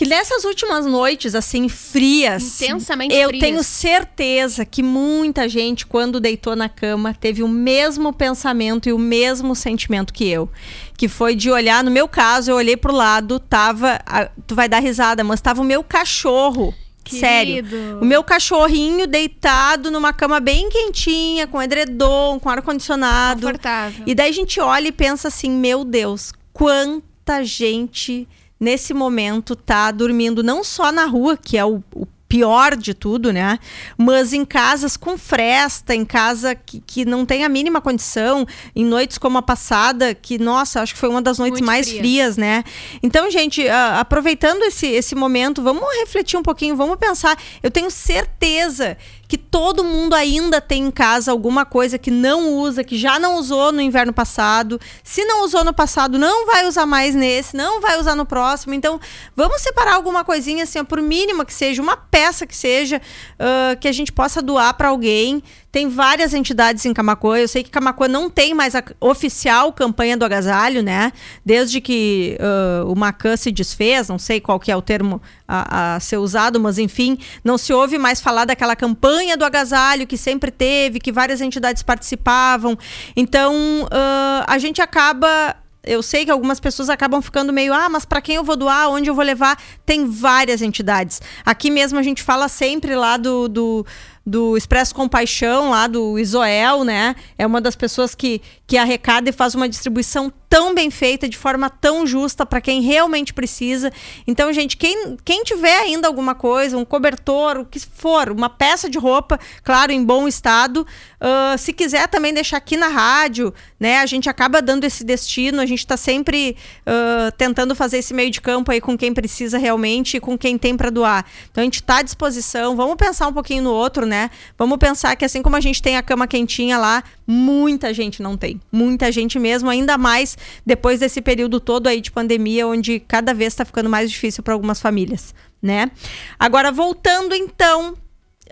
[0.00, 2.62] que nessas últimas noites, assim, frias.
[2.62, 3.44] Intensamente eu frias.
[3.44, 8.98] tenho certeza que muita gente, quando deitou na cama, teve o mesmo pensamento e o
[8.98, 10.48] mesmo sentimento que eu.
[10.96, 14.00] Que foi de olhar, no meu caso, eu olhei pro lado, tava.
[14.46, 16.74] tu vai dar risada, mas tava o meu cachorro
[17.06, 17.56] Sério.
[17.56, 17.98] Querido.
[18.00, 23.42] O meu cachorrinho deitado numa cama bem quentinha, com edredom, com ar-condicionado.
[23.42, 24.04] Confortável.
[24.06, 28.26] E daí a gente olha e pensa assim: meu Deus, quanta gente
[28.60, 33.32] nesse momento tá dormindo não só na rua, que é o, o pior de tudo,
[33.32, 33.58] né?
[33.98, 38.46] Mas em casas com fresta, em casa que, que não tem a mínima condição,
[38.76, 41.88] em noites como a passada, que, nossa, acho que foi uma das noites Muito mais
[41.88, 41.98] frias.
[42.00, 42.62] frias, né?
[43.02, 47.36] Então, gente, a- aproveitando esse, esse momento, vamos refletir um pouquinho, vamos pensar.
[47.64, 48.96] Eu tenho certeza
[49.30, 53.36] que todo mundo ainda tem em casa alguma coisa que não usa, que já não
[53.36, 54.80] usou no inverno passado.
[55.04, 58.74] Se não usou no passado, não vai usar mais nesse, não vai usar no próximo.
[58.74, 58.98] Então,
[59.36, 63.00] vamos separar alguma coisinha, assim, ó, por mínima que seja, uma peça que seja,
[63.38, 65.44] ah, que a gente possa doar para alguém.
[65.72, 67.38] Tem várias entidades em Camacuã.
[67.38, 71.12] Eu sei que Camacuã não tem mais a oficial campanha do agasalho, né?
[71.44, 75.94] Desde que ah, o Macan se desfez, não sei qual que é o termo a,
[75.94, 80.16] a ser usado, mas enfim, não se ouve mais falar daquela campanha do agasalho que
[80.16, 82.76] sempre teve, que várias entidades participavam.
[83.14, 88.04] Então, ah, a gente acaba eu sei que algumas pessoas acabam ficando meio, ah, mas
[88.04, 89.58] para quem eu vou doar, onde eu vou levar?
[89.86, 91.22] Tem várias entidades.
[91.44, 93.86] Aqui mesmo a gente fala sempre lá do, do,
[94.30, 97.16] do Expresso Compaixão, lá do Isoel, né?
[97.36, 101.38] É uma das pessoas que, que arrecada e faz uma distribuição tão bem feita, de
[101.38, 103.92] forma tão justa para quem realmente precisa.
[104.26, 108.90] Então, gente, quem, quem tiver ainda alguma coisa, um cobertor, o que for, uma peça
[108.90, 110.84] de roupa, claro, em bom estado,
[111.20, 113.98] ah, se quiser também deixar aqui na rádio, né?
[114.00, 118.30] A gente acaba dando esse destino, a gente está sempre ah, tentando fazer esse meio
[118.30, 121.24] de campo aí com quem precisa realmente e com quem tem para doar.
[121.48, 122.74] Então a gente está à disposição.
[122.74, 124.30] Vamos pensar um pouquinho no outro, né?
[124.58, 128.36] Vamos pensar que assim como a gente tem a cama quentinha lá, muita gente não
[128.36, 128.60] tem.
[128.72, 133.52] Muita gente mesmo, ainda mais depois desse período todo aí de pandemia, onde cada vez
[133.52, 135.90] está ficando mais difícil para algumas famílias, né?
[136.38, 137.96] Agora voltando então,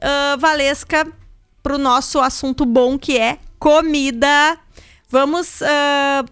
[0.03, 1.07] ah, Valesca,
[1.63, 4.59] para o nosso assunto bom que é comida.
[5.09, 6.25] Vamos ah,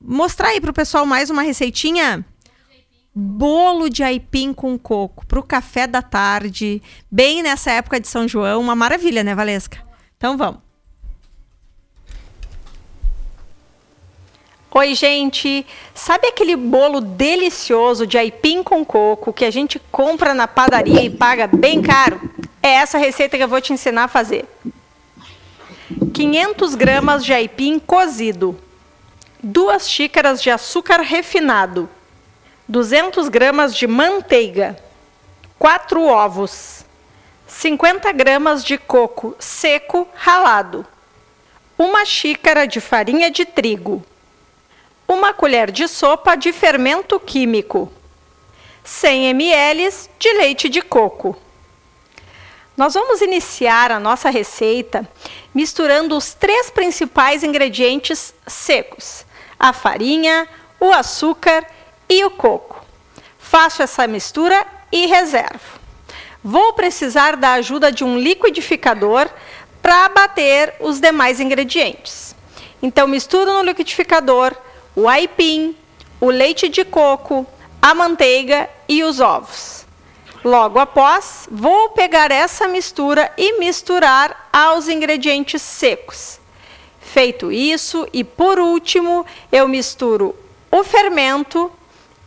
[0.00, 2.24] mostrar aí pro pessoal mais uma receitinha?
[3.12, 8.60] Bolo de aipim com coco pro café da tarde, bem nessa época de São João,
[8.60, 9.78] uma maravilha, né, Valesca?
[10.16, 10.69] Então vamos.
[14.72, 15.66] Oi, gente!
[15.92, 21.10] Sabe aquele bolo delicioso de aipim com coco que a gente compra na padaria e
[21.10, 22.20] paga bem caro?
[22.62, 24.44] É essa receita que eu vou te ensinar a fazer.
[26.14, 28.56] 500 gramas de aipim cozido,
[29.42, 31.90] 2 xícaras de açúcar refinado,
[32.68, 34.78] 200 gramas de manteiga,
[35.58, 36.84] 4 ovos,
[37.44, 40.86] 50 gramas de coco seco ralado,
[41.76, 44.04] uma xícara de farinha de trigo,
[45.12, 47.90] uma colher de sopa de fermento químico,
[48.84, 51.36] 100 ml de leite de coco.
[52.76, 55.06] Nós vamos iniciar a nossa receita
[55.52, 59.26] misturando os três principais ingredientes secos:
[59.58, 61.66] a farinha, o açúcar
[62.08, 62.84] e o coco.
[63.38, 65.80] Faço essa mistura e reservo.
[66.42, 69.28] Vou precisar da ajuda de um liquidificador
[69.82, 72.34] para bater os demais ingredientes.
[72.80, 74.56] Então misturo no liquidificador
[74.94, 75.76] o aipim,
[76.20, 77.46] o leite de coco,
[77.80, 79.86] a manteiga e os ovos.
[80.44, 86.40] Logo após, vou pegar essa mistura e misturar aos ingredientes secos.
[87.00, 90.34] Feito isso, e por último, eu misturo
[90.70, 91.70] o fermento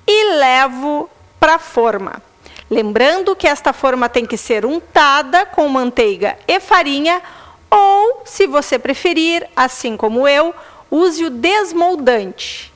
[0.05, 2.21] e levo para a forma.
[2.69, 7.21] Lembrando que esta forma tem que ser untada com manteiga e farinha,
[7.69, 10.53] ou, se você preferir, assim como eu,
[10.93, 12.71] use o desmoldante.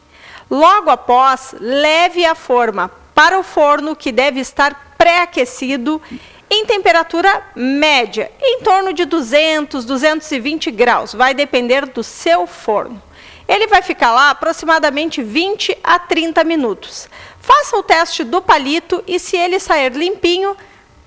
[0.49, 6.01] Logo após, leve a forma para o forno que deve estar pré-aquecido
[6.49, 13.01] em temperatura média, em torno de 200, 220 graus, vai depender do seu forno.
[13.47, 17.09] Ele vai ficar lá aproximadamente 20 a 30 minutos.
[17.39, 20.55] Faça o teste do palito e se ele sair limpinho,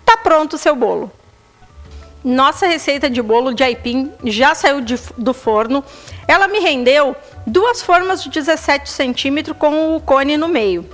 [0.04, 1.10] tá pronto o seu bolo.
[2.22, 5.82] Nossa receita de bolo de aipim já saiu de- do forno.
[6.28, 10.84] Ela me rendeu duas formas de 17 centímetros com o cone no meio.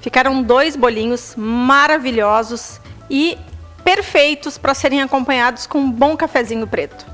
[0.00, 2.80] Ficaram dois bolinhos maravilhosos
[3.10, 3.36] e
[3.82, 7.04] perfeitos para serem acompanhados com um bom cafezinho preto.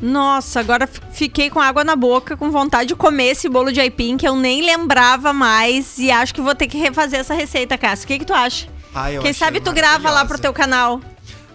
[0.00, 4.16] Nossa, agora fiquei com água na boca, com vontade de comer esse bolo de aipim
[4.16, 8.04] que eu nem lembrava mais e acho que vou ter que refazer essa receita, Cássio.
[8.04, 8.66] O que, que tu acha?
[8.94, 11.00] Ai, eu Quem sabe tu grava lá pro teu canal.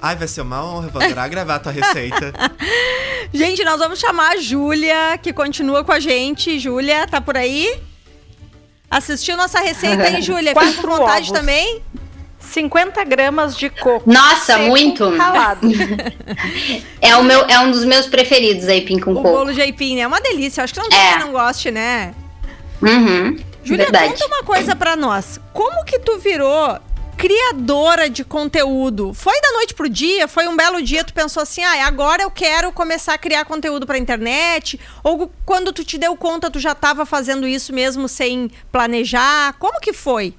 [0.02, 2.32] Ai, vai ser uma honra, vou adorar gravar a tua receita.
[3.34, 6.60] Gente, nós vamos chamar a Júlia, que continua com a gente.
[6.60, 7.80] Júlia, tá por aí?
[8.90, 10.50] Assistiu nossa receita aí, Júlia?
[10.54, 11.40] Fica com Quatro vontade ovos.
[11.40, 11.82] também?
[12.40, 14.10] 50 gramas de coco.
[14.12, 15.10] Nossa, muito.
[15.18, 15.68] Ralado.
[17.02, 19.30] É, o meu, é um dos meus preferidos, aipim com O coco.
[19.30, 20.02] bolo de aipim, né?
[20.02, 20.64] É uma delícia.
[20.64, 21.10] Acho que não tem É.
[21.14, 22.14] quem não goste, né?
[22.82, 25.40] Uhum, Júlia, conta uma coisa pra nós.
[25.54, 26.80] Como que tu virou
[27.26, 29.12] criadora de conteúdo?
[29.12, 30.28] Foi da noite pro dia?
[30.28, 33.88] Foi um belo dia tu pensou assim, ah, agora eu quero começar a criar conteúdo
[33.88, 34.80] pra internet?
[35.04, 39.54] Ou quando tu te deu conta tu já estava fazendo isso mesmo sem planejar?
[39.58, 40.36] Como que foi?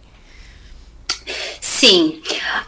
[1.60, 2.22] Sim.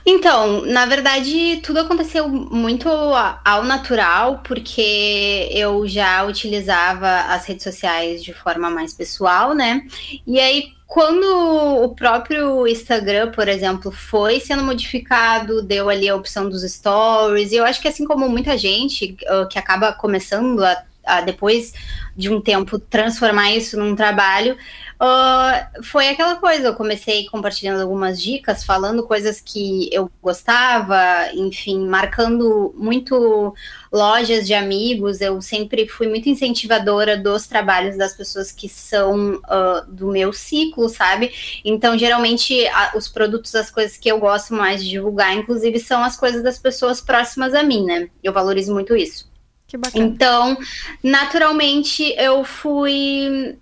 [0.04, 8.24] Então, na verdade, tudo aconteceu muito ao natural, porque eu já utilizava as redes sociais
[8.24, 9.86] de forma mais pessoal, né?
[10.26, 16.48] E aí, quando o próprio Instagram, por exemplo, foi sendo modificado, deu ali a opção
[16.48, 20.82] dos stories, e eu acho que assim como muita gente ah, que acaba começando a,
[21.04, 21.74] a depois
[22.16, 24.56] de um tempo transformar isso num trabalho,
[25.00, 30.96] ah, foi aquela coisa, eu comecei compartilhando algumas dicas, falando coisas que eu gostava,
[31.34, 33.54] enfim, marcando muito
[33.92, 35.20] lojas de amigos.
[35.20, 40.88] Eu sempre fui muito incentivadora dos trabalhos das pessoas que são ah, do meu ciclo,
[40.88, 41.32] sabe?
[41.64, 46.02] Então, geralmente, a- os produtos, as coisas que eu gosto mais de divulgar, inclusive, são
[46.02, 48.08] as coisas das pessoas próximas a mim, né?
[48.22, 49.28] Eu valorizo muito isso.
[49.66, 50.04] Que bacana.
[50.06, 50.56] Então,
[51.02, 53.58] naturalmente, eu fui.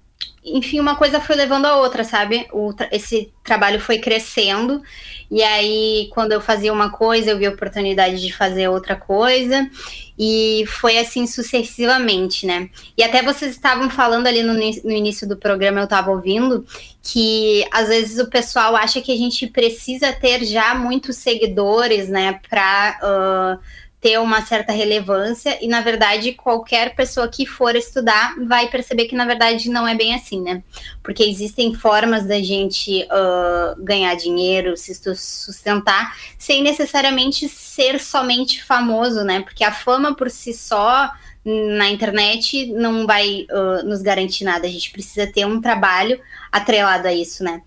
[0.47, 2.47] Enfim, uma coisa foi levando a outra, sabe?
[2.53, 4.81] O esse trabalho foi crescendo.
[5.29, 9.69] E aí, quando eu fazia uma coisa, eu vi a oportunidade de fazer outra coisa.
[10.17, 12.71] E foi assim sucessivamente, né?
[12.97, 16.65] E até vocês estavam falando ali no, no início do programa, eu estava ouvindo,
[17.03, 22.39] que às vezes o pessoal acha que a gente precisa ter já muitos seguidores, né?
[22.49, 22.99] Pra.
[23.03, 23.59] ah,
[24.07, 29.17] ter uma certa relevância e na verdade qualquer pessoa que for estudar vai perceber que
[29.17, 30.63] na verdade não é bem assim, né?
[31.03, 38.63] Porque existem formas da gente ah, ganhar dinheiro, se sus- sustentar, sem necessariamente ser somente
[38.63, 39.41] famoso, né?
[39.41, 41.11] Porque a fama por si só
[41.45, 44.69] na internet não vai ah, nos garantir nada.
[44.69, 46.21] A gente precisa ter um trabalho
[46.53, 47.61] atrelado a isso, né?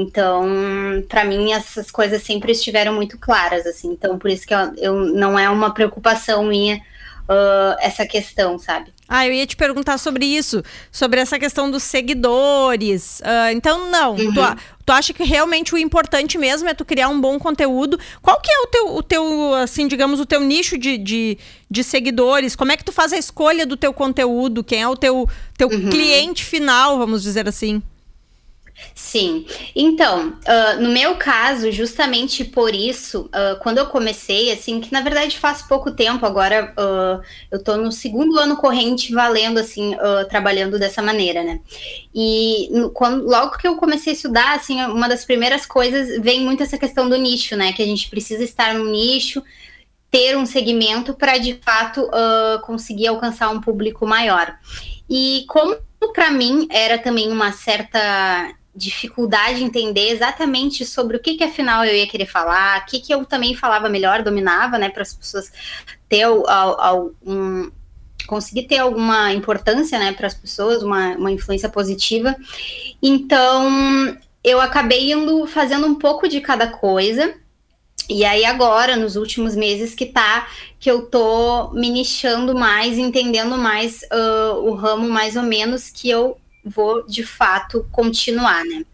[0.00, 0.44] Então,
[1.08, 3.88] para mim, essas coisas sempre estiveram muito claras, assim.
[3.92, 6.80] Então, por isso que eu, eu- não é uma preocupação minha
[7.28, 8.92] ah, essa questão, sabe?
[9.08, 13.20] Ah, eu ia te perguntar sobre isso, sobre essa questão dos seguidores.
[13.24, 14.16] Ah, então, não.
[14.32, 17.98] Tu, a- tu acha que realmente o importante mesmo é tu criar um bom conteúdo?
[18.22, 21.38] Qual que é o teu, o teu assim, digamos, o teu nicho de, de,
[21.70, 22.54] de seguidores?
[22.54, 24.62] Como é que tu faz a escolha do teu conteúdo?
[24.62, 25.28] Quem é o teu,
[25.58, 27.82] teu cliente final, vamos dizer assim?
[28.94, 29.46] Sim.
[29.74, 35.00] Então, ah, no meu caso, justamente por isso, ah, quando eu comecei, assim, que na
[35.00, 39.94] verdade faz pouco tempo, agora ah, eu tô no segundo ano corrente valendo, assim,
[40.28, 41.60] trabalhando dessa maneira, né?
[42.14, 46.62] E quando, logo que eu comecei a estudar, assim, uma das primeiras coisas vem muito
[46.62, 47.72] essa questão do nicho, né?
[47.72, 49.42] Que a gente precisa estar no nicho,
[50.10, 52.08] ter um segmento para de fato
[52.64, 54.54] conseguir alcançar um público maior.
[55.08, 55.76] E como
[56.14, 61.84] para mim era também uma certa dificuldade de entender exatamente sobre o que que afinal
[61.84, 65.14] eu ia querer falar, o que que eu também falava melhor, dominava, né, para as
[65.14, 65.50] pessoas
[66.08, 67.70] ter al- al- al- um,
[68.26, 72.36] conseguir ter alguma importância, né, para as pessoas, uma, uma influência positiva.
[73.02, 77.34] Então, eu acabei indo fazendo um pouco de cada coisa.
[78.08, 83.56] E aí agora, nos últimos meses que tá, que eu tô me nichando mais, entendendo
[83.58, 88.84] mais ah, o ramo mais ou menos que eu vou de fato continuar, né?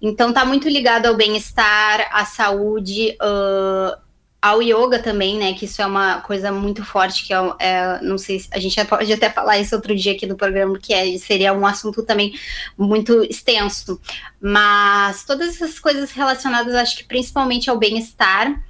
[0.00, 3.98] Então tá muito ligado ao bem-estar, à saúde, ah,
[4.40, 5.52] ao yoga também, né?
[5.52, 8.82] Que isso é uma coisa muito forte, que é, é- não sei se a gente
[8.84, 12.32] pode até falar isso outro dia aqui no programa, que é, seria um assunto também
[12.76, 14.00] muito extenso.
[14.40, 18.62] Mas todas essas coisas relacionadas, acho que principalmente ao bem-estar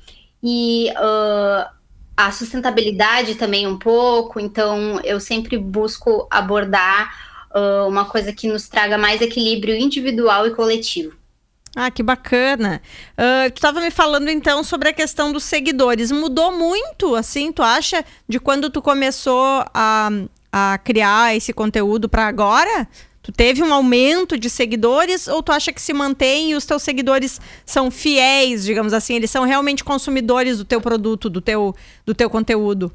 [0.43, 1.71] e ah,
[2.17, 4.41] a sustentabilidade também um pouco.
[4.41, 10.55] Então, eu sempre busco abordar ah, uma coisa que nos traga mais equilíbrio individual e
[10.55, 11.17] coletivo.
[11.77, 12.81] Ah, que bacana.
[13.17, 16.11] Ah, tu estava me falando então sobre a questão dos seguidores.
[16.11, 20.11] Mudou muito, assim, tu acha, de quando tu começou a,
[20.53, 22.89] a criar esse conteúdo para agora?
[23.23, 26.83] Tu teve um aumento de seguidores ou tu acha que se mantém e os teus
[26.83, 31.75] seguidores são fiéis, digamos assim, eles são realmente consumidores do teu produto, do teu,
[32.07, 32.91] do teu conteúdo?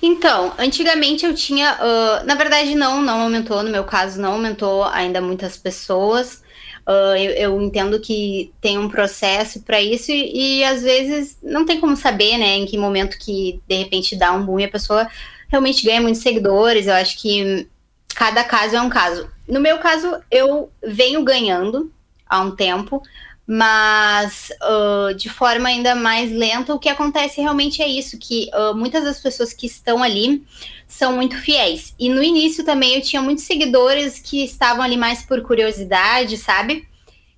[0.00, 1.76] Então, antigamente eu tinha.
[1.80, 3.62] ah, na verdade, não, não aumentou.
[3.62, 6.42] No meu caso, não aumentou ainda muitas pessoas.
[6.86, 11.64] Ah, eu, eu entendo que tem um processo para isso e, e, às vezes não
[11.64, 14.70] tem como saber, né, em que momento que de repente dá um boom e a
[14.70, 15.08] pessoa
[15.48, 16.86] realmente ganha muitos seguidores.
[16.86, 17.68] Eu acho que
[18.14, 19.28] cada caso é um caso.
[19.48, 21.92] No meu caso, eu venho ganhando
[22.26, 23.02] há um tempo.
[23.46, 28.74] Mas uh, de forma ainda mais lenta, o que acontece realmente é isso, que uh,
[28.74, 30.44] muitas das pessoas que estão ali
[30.86, 31.94] são muito fiéis.
[31.98, 36.86] E no início também eu tinha muitos seguidores que estavam ali mais por curiosidade, sabe?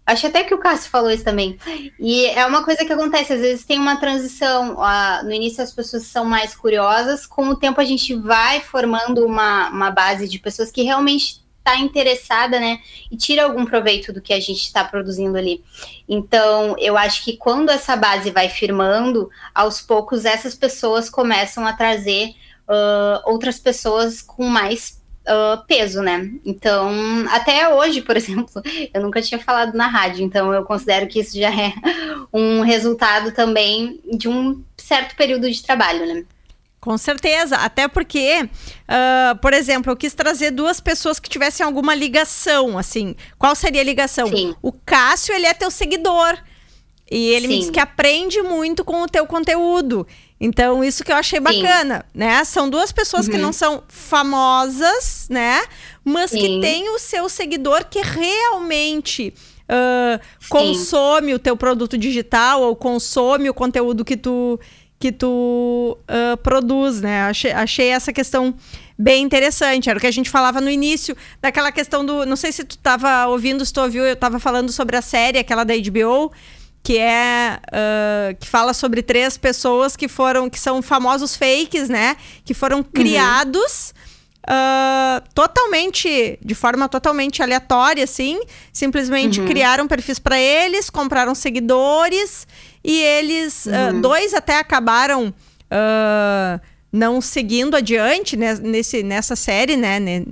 [0.06, 1.58] Acho até que o Cássio falou isso também.
[1.98, 4.74] E é uma coisa que acontece, às vezes tem uma transição.
[4.74, 9.24] Uh, no início as pessoas são mais curiosas, com o tempo a gente vai formando
[9.24, 12.78] uma, uma base de pessoas que realmente está interessada, né?
[13.10, 15.64] E tira algum proveito do que a gente está produzindo ali.
[16.06, 21.72] Então, eu acho que quando essa base vai firmando, aos poucos essas pessoas começam a
[21.72, 22.34] trazer
[22.68, 26.30] uh, outras pessoas com mais uh, peso, né?
[26.44, 26.92] Então,
[27.30, 28.62] até hoje, por exemplo,
[28.92, 31.72] eu nunca tinha falado na rádio, então eu considero que isso já é
[32.30, 36.24] um resultado também de um certo período de trabalho, né?
[36.84, 41.94] Com certeza, até porque, uh, por exemplo, eu quis trazer duas pessoas que tivessem alguma
[41.94, 43.16] ligação, assim.
[43.38, 44.28] Qual seria a ligação?
[44.28, 44.54] Sim.
[44.60, 46.36] O Cássio, ele é teu seguidor.
[47.10, 47.60] E ele me Sim.
[47.60, 50.06] disse que aprende muito com o teu conteúdo.
[50.38, 52.44] Então, isso que eu achei bacana, né?
[52.44, 53.40] São duas pessoas que Uhum.
[53.42, 55.62] não são famosas, né?
[56.04, 59.32] Mas que tem o seu seguidor que realmente
[59.68, 60.20] ah,
[60.50, 64.60] consome o teu produto digital ou consome o conteúdo que tu
[65.04, 67.24] que tu ah, produz, né?
[67.24, 68.54] Achei, achei essa questão
[68.98, 69.90] bem interessante.
[69.90, 72.24] Era o que a gente falava no início, daquela questão do.
[72.24, 75.38] Não sei se tu estava ouvindo, se tu ouviu, eu estava falando sobre a série,
[75.38, 76.32] aquela da HBO,
[76.82, 77.60] que é.
[77.70, 80.48] ah, que fala sobre três pessoas que foram.
[80.48, 82.16] que são famosos fakes, né?
[82.42, 83.92] Que foram criados.
[84.48, 88.40] ah, totalmente, de forma totalmente aleatória, assim.
[88.72, 92.46] Simplesmente criaram perfis para eles, compraram seguidores
[92.84, 95.32] e eles, ah, dois até acabaram
[95.70, 96.60] ah,
[96.92, 99.98] não seguindo adiante né, nesse, nessa série, né?
[99.98, 100.24] né,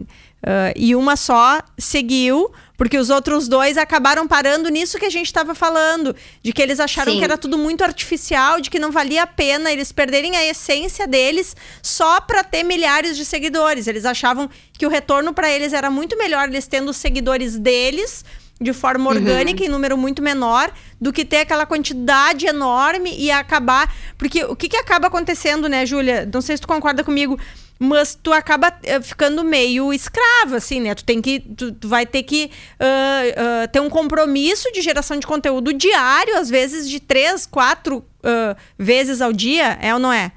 [0.44, 5.26] ah, e uma só seguiu, porque os outros dois acabaram parando nisso que a gente
[5.26, 7.18] estava falando, de que eles acharam Sim.
[7.18, 11.06] que era tudo muito artificial, de que não valia a pena eles perderem a essência
[11.06, 13.86] deles só para ter milhares de seguidores.
[13.86, 18.24] Eles achavam que o retorno para eles era muito melhor eles tendo os seguidores deles
[18.62, 23.92] de forma orgânica, em número muito menor, do que ter aquela quantidade enorme e acabar.
[24.16, 26.28] Porque o que, que acaba acontecendo, né, Júlia?
[26.32, 27.38] Não sei se tu concorda comigo,
[27.78, 30.94] mas tu acaba eh, ficando meio escravo, assim, né?
[30.94, 31.40] Tu tem que.
[31.40, 36.36] Tu, tu vai ter que ah, ah, ter um compromisso de geração de conteúdo diário,
[36.38, 40.30] às vezes de três, quatro ah, vezes ao dia, é ou não é?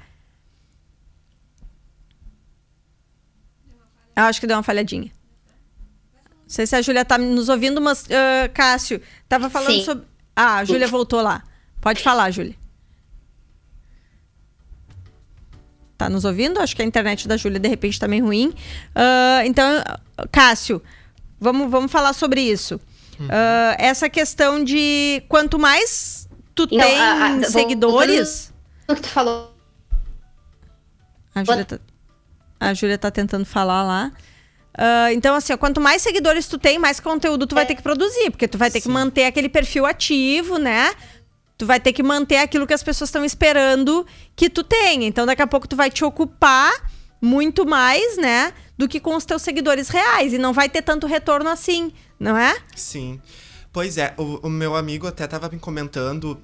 [4.16, 5.15] Eu acho que deu uma falhadinha.
[6.46, 9.84] Não sei se a Júlia tá nos ouvindo, mas ah, Cássio tava falando Sim.
[9.84, 10.04] sobre.
[10.34, 11.42] Ah, a Júlia voltou lá.
[11.80, 12.54] Pode falar, Júlia.
[15.98, 16.60] Tá nos ouvindo?
[16.60, 18.52] Acho que a internet da Júlia de repente tá meio ruim.
[18.94, 19.82] Ah, então,
[20.30, 20.82] Cássio,
[21.40, 22.78] vamos, vamos falar sobre isso.
[23.30, 28.52] Ah, essa questão de quanto mais tu Não, tem a- a- seguidores.
[28.88, 29.52] O que tu falou
[31.34, 31.78] A Júlia tá,
[32.60, 34.12] a Júlia tá tentando falar lá.
[34.76, 38.30] Ah, então, assim, quanto mais seguidores tu tem, mais conteúdo tu vai ter que produzir,
[38.30, 40.92] porque tu vai ter que manter aquele perfil ativo, né?
[41.56, 45.06] Tu vai ter que manter aquilo que as pessoas estão esperando que tu tenha.
[45.06, 46.72] Então, daqui a pouco tu vai te ocupar
[47.22, 48.52] muito mais, né?
[48.76, 50.34] Do que com os teus seguidores reais.
[50.34, 52.54] E não vai ter tanto retorno assim, não é?
[52.74, 53.18] Sim.
[53.72, 56.38] Pois é, o, o meu amigo até tava me comentando,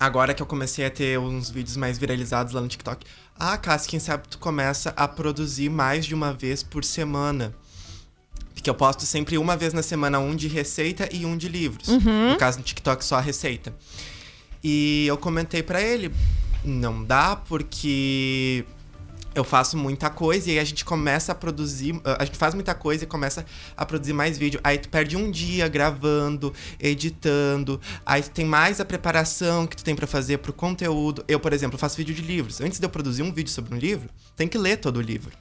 [0.00, 3.04] agora que eu comecei a ter uns vídeos mais viralizados lá no TikTok.
[3.38, 7.54] Ah, Cassi, quem sabe tu começa a produzir mais de uma vez por semana.
[8.54, 11.88] Porque eu posto sempre uma vez na semana um de receita e um de livros.
[12.32, 13.74] No caso, no TikTok só a receita.
[14.62, 16.12] E eu comentei pra ele,
[16.64, 18.64] não dá porque
[19.40, 22.74] eu faço muita coisa e aí a gente começa a produzir, a gente faz muita
[22.74, 23.44] coisa e começa
[23.76, 24.60] a produzir mais vídeo.
[24.62, 29.82] Aí tu perde um dia gravando, editando, aí tu tem mais a preparação que tu
[29.82, 31.24] tem pra fazer pro conteúdo.
[31.26, 32.60] Eu, por exemplo, faço vídeo de livros.
[32.60, 35.32] Antes de eu produzir um vídeo sobre um livro, tem que ler todo o livro.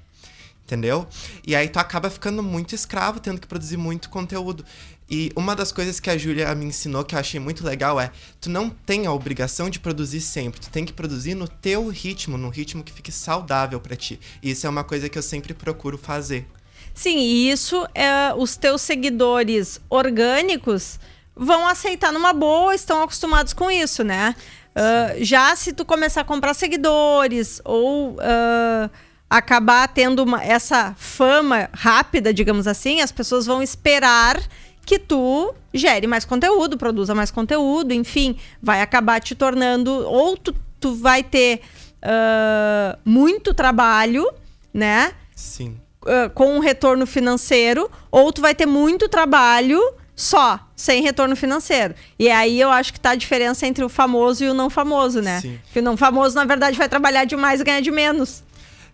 [0.69, 1.07] Entendeu?
[1.47, 4.63] E aí tu acaba ficando muito escravo, tendo que produzir muito conteúdo.
[5.09, 8.11] E uma das coisas que a Júlia me ensinou que eu achei muito legal é:
[8.39, 12.37] tu não tem a obrigação de produzir sempre, tu tem que produzir no teu ritmo,
[12.37, 14.19] no ritmo que fique saudável pra ti.
[14.43, 16.45] E isso é uma coisa que eu sempre procuro fazer.
[16.93, 20.99] Sim, e isso é, os teus seguidores orgânicos
[21.35, 24.35] vão aceitar numa boa, estão acostumados com isso, né?
[24.75, 28.89] Ah, já se tu começar a comprar seguidores ou ah,
[29.29, 34.41] acabar tendo uma- essa fama rápida, digamos assim, as pessoas vão esperar
[34.85, 40.55] que tu gere mais conteúdo, produza mais conteúdo, enfim, vai acabar te tornando ou tu,
[40.79, 41.61] tu vai ter
[42.01, 44.27] ah, muito trabalho,
[44.73, 45.11] né?
[45.35, 45.77] Sim.
[46.03, 49.79] uh, com um retorno financeiro, ou tu vai ter muito trabalho,
[50.15, 51.93] só, sem retorno financeiro.
[52.17, 55.21] E aí eu acho que tá a diferença entre o famoso e o não famoso,
[55.21, 55.39] né?
[55.41, 55.59] Sim.
[55.71, 58.43] Que o não famoso, na verdade, vai trabalhar demais e ganhar de menos.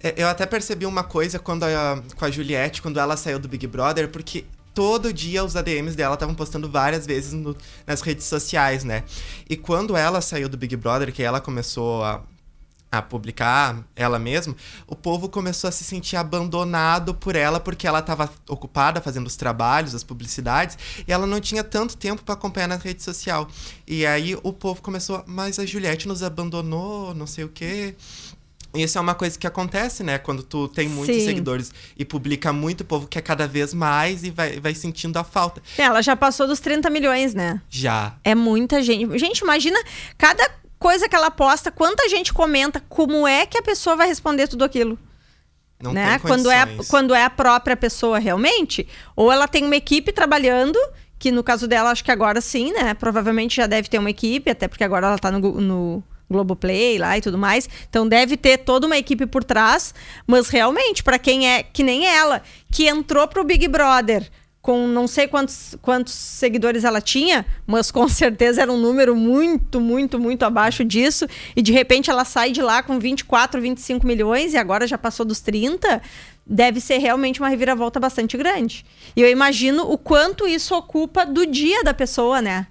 [0.05, 3.47] É, Eu até percebi uma coisa quando a- com a Juliette, quando ela saiu do
[3.47, 8.25] Big Brother, porque todo dia os ADMs dela estavam postando várias vezes no- nas redes
[8.25, 9.03] sociais, né?
[9.49, 12.21] E quando ela saiu do Big Brother, que ela começou a,
[12.91, 17.99] a publicar ela mesma, o povo começou a se sentir abandonado por ela porque ela
[17.99, 20.77] estava ocupada fazendo os trabalhos, as publicidades,
[21.07, 23.47] e ela não tinha tanto tempo para acompanhar na rede social.
[23.87, 27.95] E aí o povo começou, mas a Juliette nos abandonou, não sei o quê.
[28.75, 30.17] E Isso é uma coisa que acontece, né?
[30.17, 31.25] Quando tu tem muitos Sim.
[31.25, 35.23] seguidores e publica muito, o povo quer cada vez mais e vai, vai sentindo a
[35.23, 35.61] falta.
[35.77, 37.61] Ela já passou dos 30 milhões, né?
[37.69, 38.15] Já.
[38.23, 39.17] É muita gente.
[39.17, 39.79] Gente, imagina
[40.17, 44.47] cada coisa que ela posta, quanta gente comenta, como é que a pessoa vai responder
[44.47, 44.99] tudo aquilo?
[45.81, 46.11] Não né?
[46.11, 50.11] tem Quando é, a- quando é a própria pessoa realmente, ou ela tem uma equipe
[50.11, 50.77] trabalhando,
[51.19, 52.93] que no caso dela, acho que agora sim, né?
[52.93, 57.17] Provavelmente já deve ter uma equipe, até porque agora ela tá no, no Globoplay lá
[57.17, 57.69] e tudo mais.
[57.89, 59.93] Então deve ter toda uma equipe por trás.
[60.25, 64.29] Mas realmente, pra quem é que nem ela, que entrou pro Big Brother
[64.65, 69.79] com não sei quantos, quantos seguidores ela tinha, mas com certeza era um número muito,
[69.79, 71.27] muito, muito abaixo disso.
[71.55, 75.23] E de repente ela sai de lá com 24, 25 milhões e agora já passou
[75.23, 76.01] dos 30.
[76.43, 78.83] Deve ser realmente uma reviravolta bastante grande.
[79.15, 82.65] E eu imagino o quanto isso ocupa do dia da pessoa, né?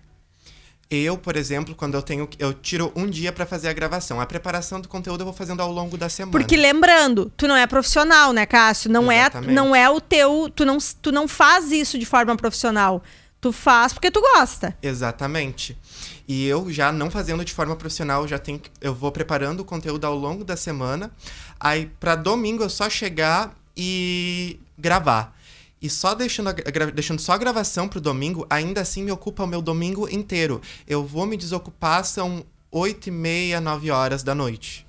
[0.91, 2.29] Eu, por exemplo, quando eu tenho.
[2.39, 4.21] Eu tiro um dia pra fazer a gravação.
[4.21, 6.33] A preparação do conteúdo eu vou fazendo ao longo da semana.
[6.33, 8.91] Porque lembrando, tu não é profissional, né, Cássio?
[8.91, 9.53] Não é, Exatamente.
[9.53, 13.03] não é o teu, tu não, tu não faz isso de forma profissional.
[13.41, 14.77] Tu faz porque tu gosta.
[14.83, 15.77] Exatamente.
[16.27, 20.07] E eu já não fazendo de forma profissional, já tenho eu vou preparando o conteúdo
[20.07, 21.11] ao longo da semana.
[21.61, 25.35] Aí pra domingo eu só chegar e gravar.
[25.85, 26.51] E só deixando,
[26.95, 30.63] deixando só a gravação pro domingo, ainda assim me ocupa o meu domingo inteiro.
[30.89, 34.87] Eu vou me desocupar, são oito e meia, nove horas da noite.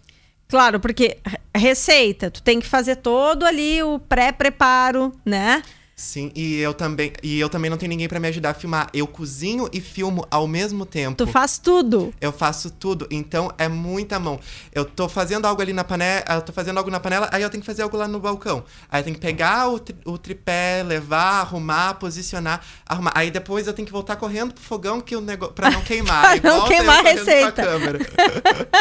[0.48, 5.62] Claro, porque re- receita, tu tem que fazer todo ali o pré-preparo, né?
[5.98, 8.90] Sim, e eu também, e eu também não tenho ninguém pra me ajudar a filmar.
[8.94, 11.16] Eu cozinho e filmo ao mesmo tempo.
[11.16, 12.14] Tu faz tudo.
[12.20, 14.38] Eu faço tudo, então é muita mão.
[14.74, 17.50] Eu tô fazendo algo ali na panela, eu tô fazendo algo na panela, aí eu
[17.50, 18.66] tenho que fazer algo lá no balcão.
[18.92, 23.14] Aí eu tenho que pegar o, tri- o tripé, levar, arrumar, posicionar, arrumar.
[23.16, 26.42] Aí depois eu tenho que voltar correndo pro fogão que o negócio para não queimar.
[26.42, 27.52] Pra não queimar a receita.
[27.64, 28.00] câmera.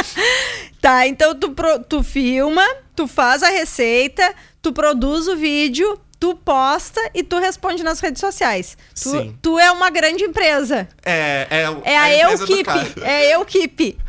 [0.80, 2.62] Tá, então tu, pro- tu filma,
[2.94, 8.18] tu faz a receita, tu produz o vídeo, tu posta e tu responde nas redes
[8.18, 8.78] sociais.
[8.94, 9.38] Tu, Sim.
[9.42, 10.88] tu é uma grande empresa.
[11.04, 13.02] É, é, É a, do Eukip.
[13.02, 13.98] É Eukip.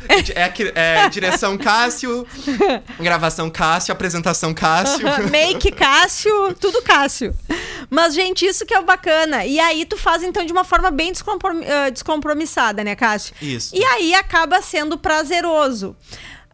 [0.74, 2.26] É, é direção Cássio,
[2.98, 5.06] gravação Cássio, apresentação Cássio.
[5.30, 7.34] Make Cássio, tudo Cássio.
[7.90, 9.44] Mas, gente, isso que é o bacana.
[9.44, 13.34] E aí tu faz, então, de uma forma bem descomprom- eh, descompromissada, né, Cássio?
[13.42, 13.76] Isso.
[13.76, 15.94] E aí acaba sendo prazeroso.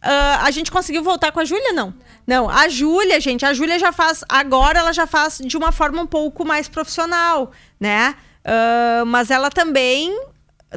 [0.05, 1.93] Ah, a gente conseguiu voltar com a Júlia, não?
[2.27, 4.23] Não, a Júlia, gente, a Júlia já faz.
[4.27, 8.13] Agora ela já faz de uma forma um pouco mais profissional, né?
[8.43, 10.13] Ah, mas ela também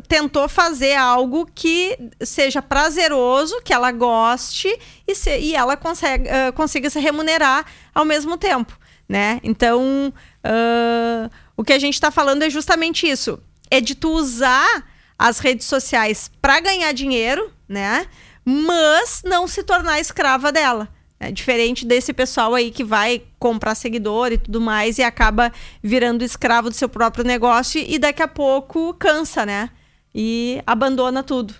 [0.07, 4.68] tentou fazer algo que seja prazeroso, que ela goste
[5.09, 7.64] e, se- e ela consegue, ah, consiga se remunerar
[7.95, 9.41] ao mesmo tempo, né?
[9.43, 10.12] Então,
[11.57, 13.41] o que a gente está falando é justamente isso.
[13.70, 14.85] É de tu usar
[15.18, 18.07] as redes sociais para ganhar dinheiro, né?
[18.47, 20.89] Mas não se tornar escrava dela.
[21.19, 25.51] É diferente desse pessoal aí que vai comprar seguidor e tudo mais e acaba
[25.83, 29.71] virando escravo do seu próprio negócio e daqui a pouco cansa, né?
[30.15, 31.55] E abandona tudo.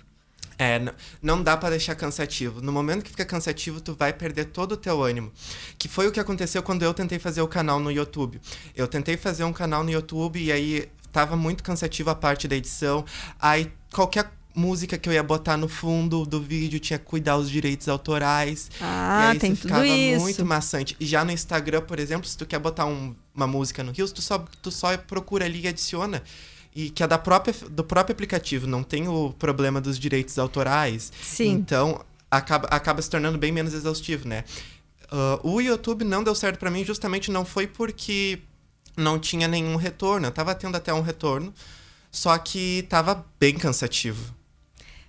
[0.59, 2.61] É, n- não dá pra deixar cansativo.
[2.61, 5.31] No momento que fica cansativo, tu vai perder todo o teu ânimo.
[5.77, 8.39] Que foi o que aconteceu quando eu tentei fazer o canal no YouTube.
[8.75, 12.55] Eu tentei fazer um canal no YouTube e aí tava muito cansativo a parte da
[12.55, 13.03] edição.
[13.39, 17.49] Aí qualquer música que eu ia botar no fundo do vídeo tinha que cuidar os
[17.49, 18.69] direitos autorais.
[18.81, 20.19] Ah, e aí tem isso tudo ficava isso.
[20.21, 20.97] muito maçante.
[20.99, 24.11] E já no Instagram, por exemplo, se tu quer botar um- uma música no Reels,
[24.11, 26.23] tu só, tu só procura ali e adiciona.
[26.75, 31.11] E que é da própria, do próprio aplicativo, não tem o problema dos direitos autorais.
[31.23, 31.51] Sim.
[31.51, 34.43] Então, acaba, acaba se tornando bem menos exaustivo, né?
[35.11, 38.39] Ah, o YouTube não deu certo pra mim, justamente não foi porque
[38.95, 40.27] não tinha nenhum retorno.
[40.27, 41.53] Eu tava tendo até um retorno,
[42.11, 44.35] só que tava bem cansativo.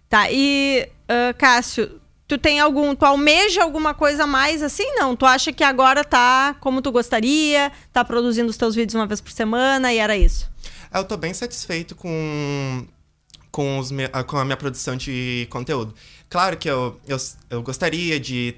[0.09, 2.95] Tá, e ah, Cássio, tu tem algum.
[2.95, 4.85] Tu almeja alguma coisa mais assim?
[4.95, 5.17] Não.
[5.17, 9.21] Tu acha que agora tá como tu gostaria, tá produzindo os teus vídeos uma vez
[9.21, 10.51] por semana e era isso?
[10.93, 12.87] Ah, Eu tô bem satisfeito com,
[13.51, 15.95] com, os ah, com a minha produção de conteúdo.
[16.29, 17.17] Claro que eu, eu,
[17.49, 18.55] eu gostaria de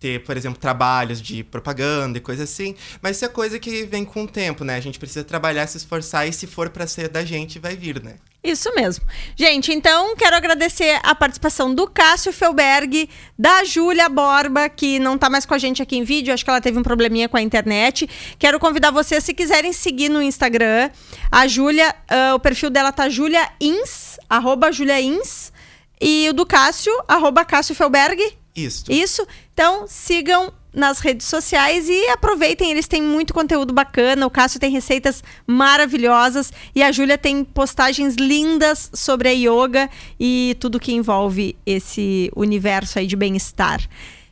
[0.00, 4.04] ter, por exemplo, trabalhos de propaganda e coisa assim, mas isso é coisa que vem
[4.04, 4.76] com o tempo, né?
[4.76, 8.02] A gente precisa trabalhar, se esforçar e se for para ser da gente, vai vir,
[8.02, 8.14] né?
[8.42, 9.04] Isso mesmo.
[9.34, 15.28] Gente, então quero agradecer a participação do Cássio Felberg, da Júlia Borba, que não tá
[15.28, 17.42] mais com a gente aqui em vídeo, acho que ela teve um probleminha com a
[17.42, 18.08] internet.
[18.38, 20.90] Quero convidar vocês, se quiserem seguir no Instagram,
[21.30, 25.52] a Júlia, uh, o perfil dela tá Julia Ins, arroba Ins,
[26.00, 28.38] e o do Cássio, arroba Cássio Felberg.
[28.54, 28.84] Isso.
[28.90, 29.26] Isso.
[29.58, 34.24] Então, sigam nas redes sociais e aproveitem, eles têm muito conteúdo bacana.
[34.24, 40.56] O Cássio tem receitas maravilhosas e a Júlia tem postagens lindas sobre a yoga e
[40.60, 43.80] tudo que envolve esse universo aí de bem-estar.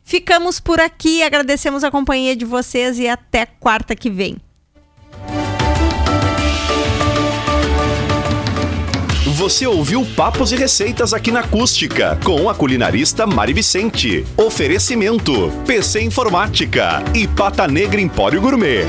[0.01, 4.37] Ficamos por aqui, agradecemos a companhia de vocês e até quarta que vem.
[9.37, 14.25] Você ouviu Papos e Receitas aqui na Acústica, com a culinarista Mari Vicente.
[14.35, 18.87] Oferecimento: PC Informática e Pata Negra Empório Gourmet.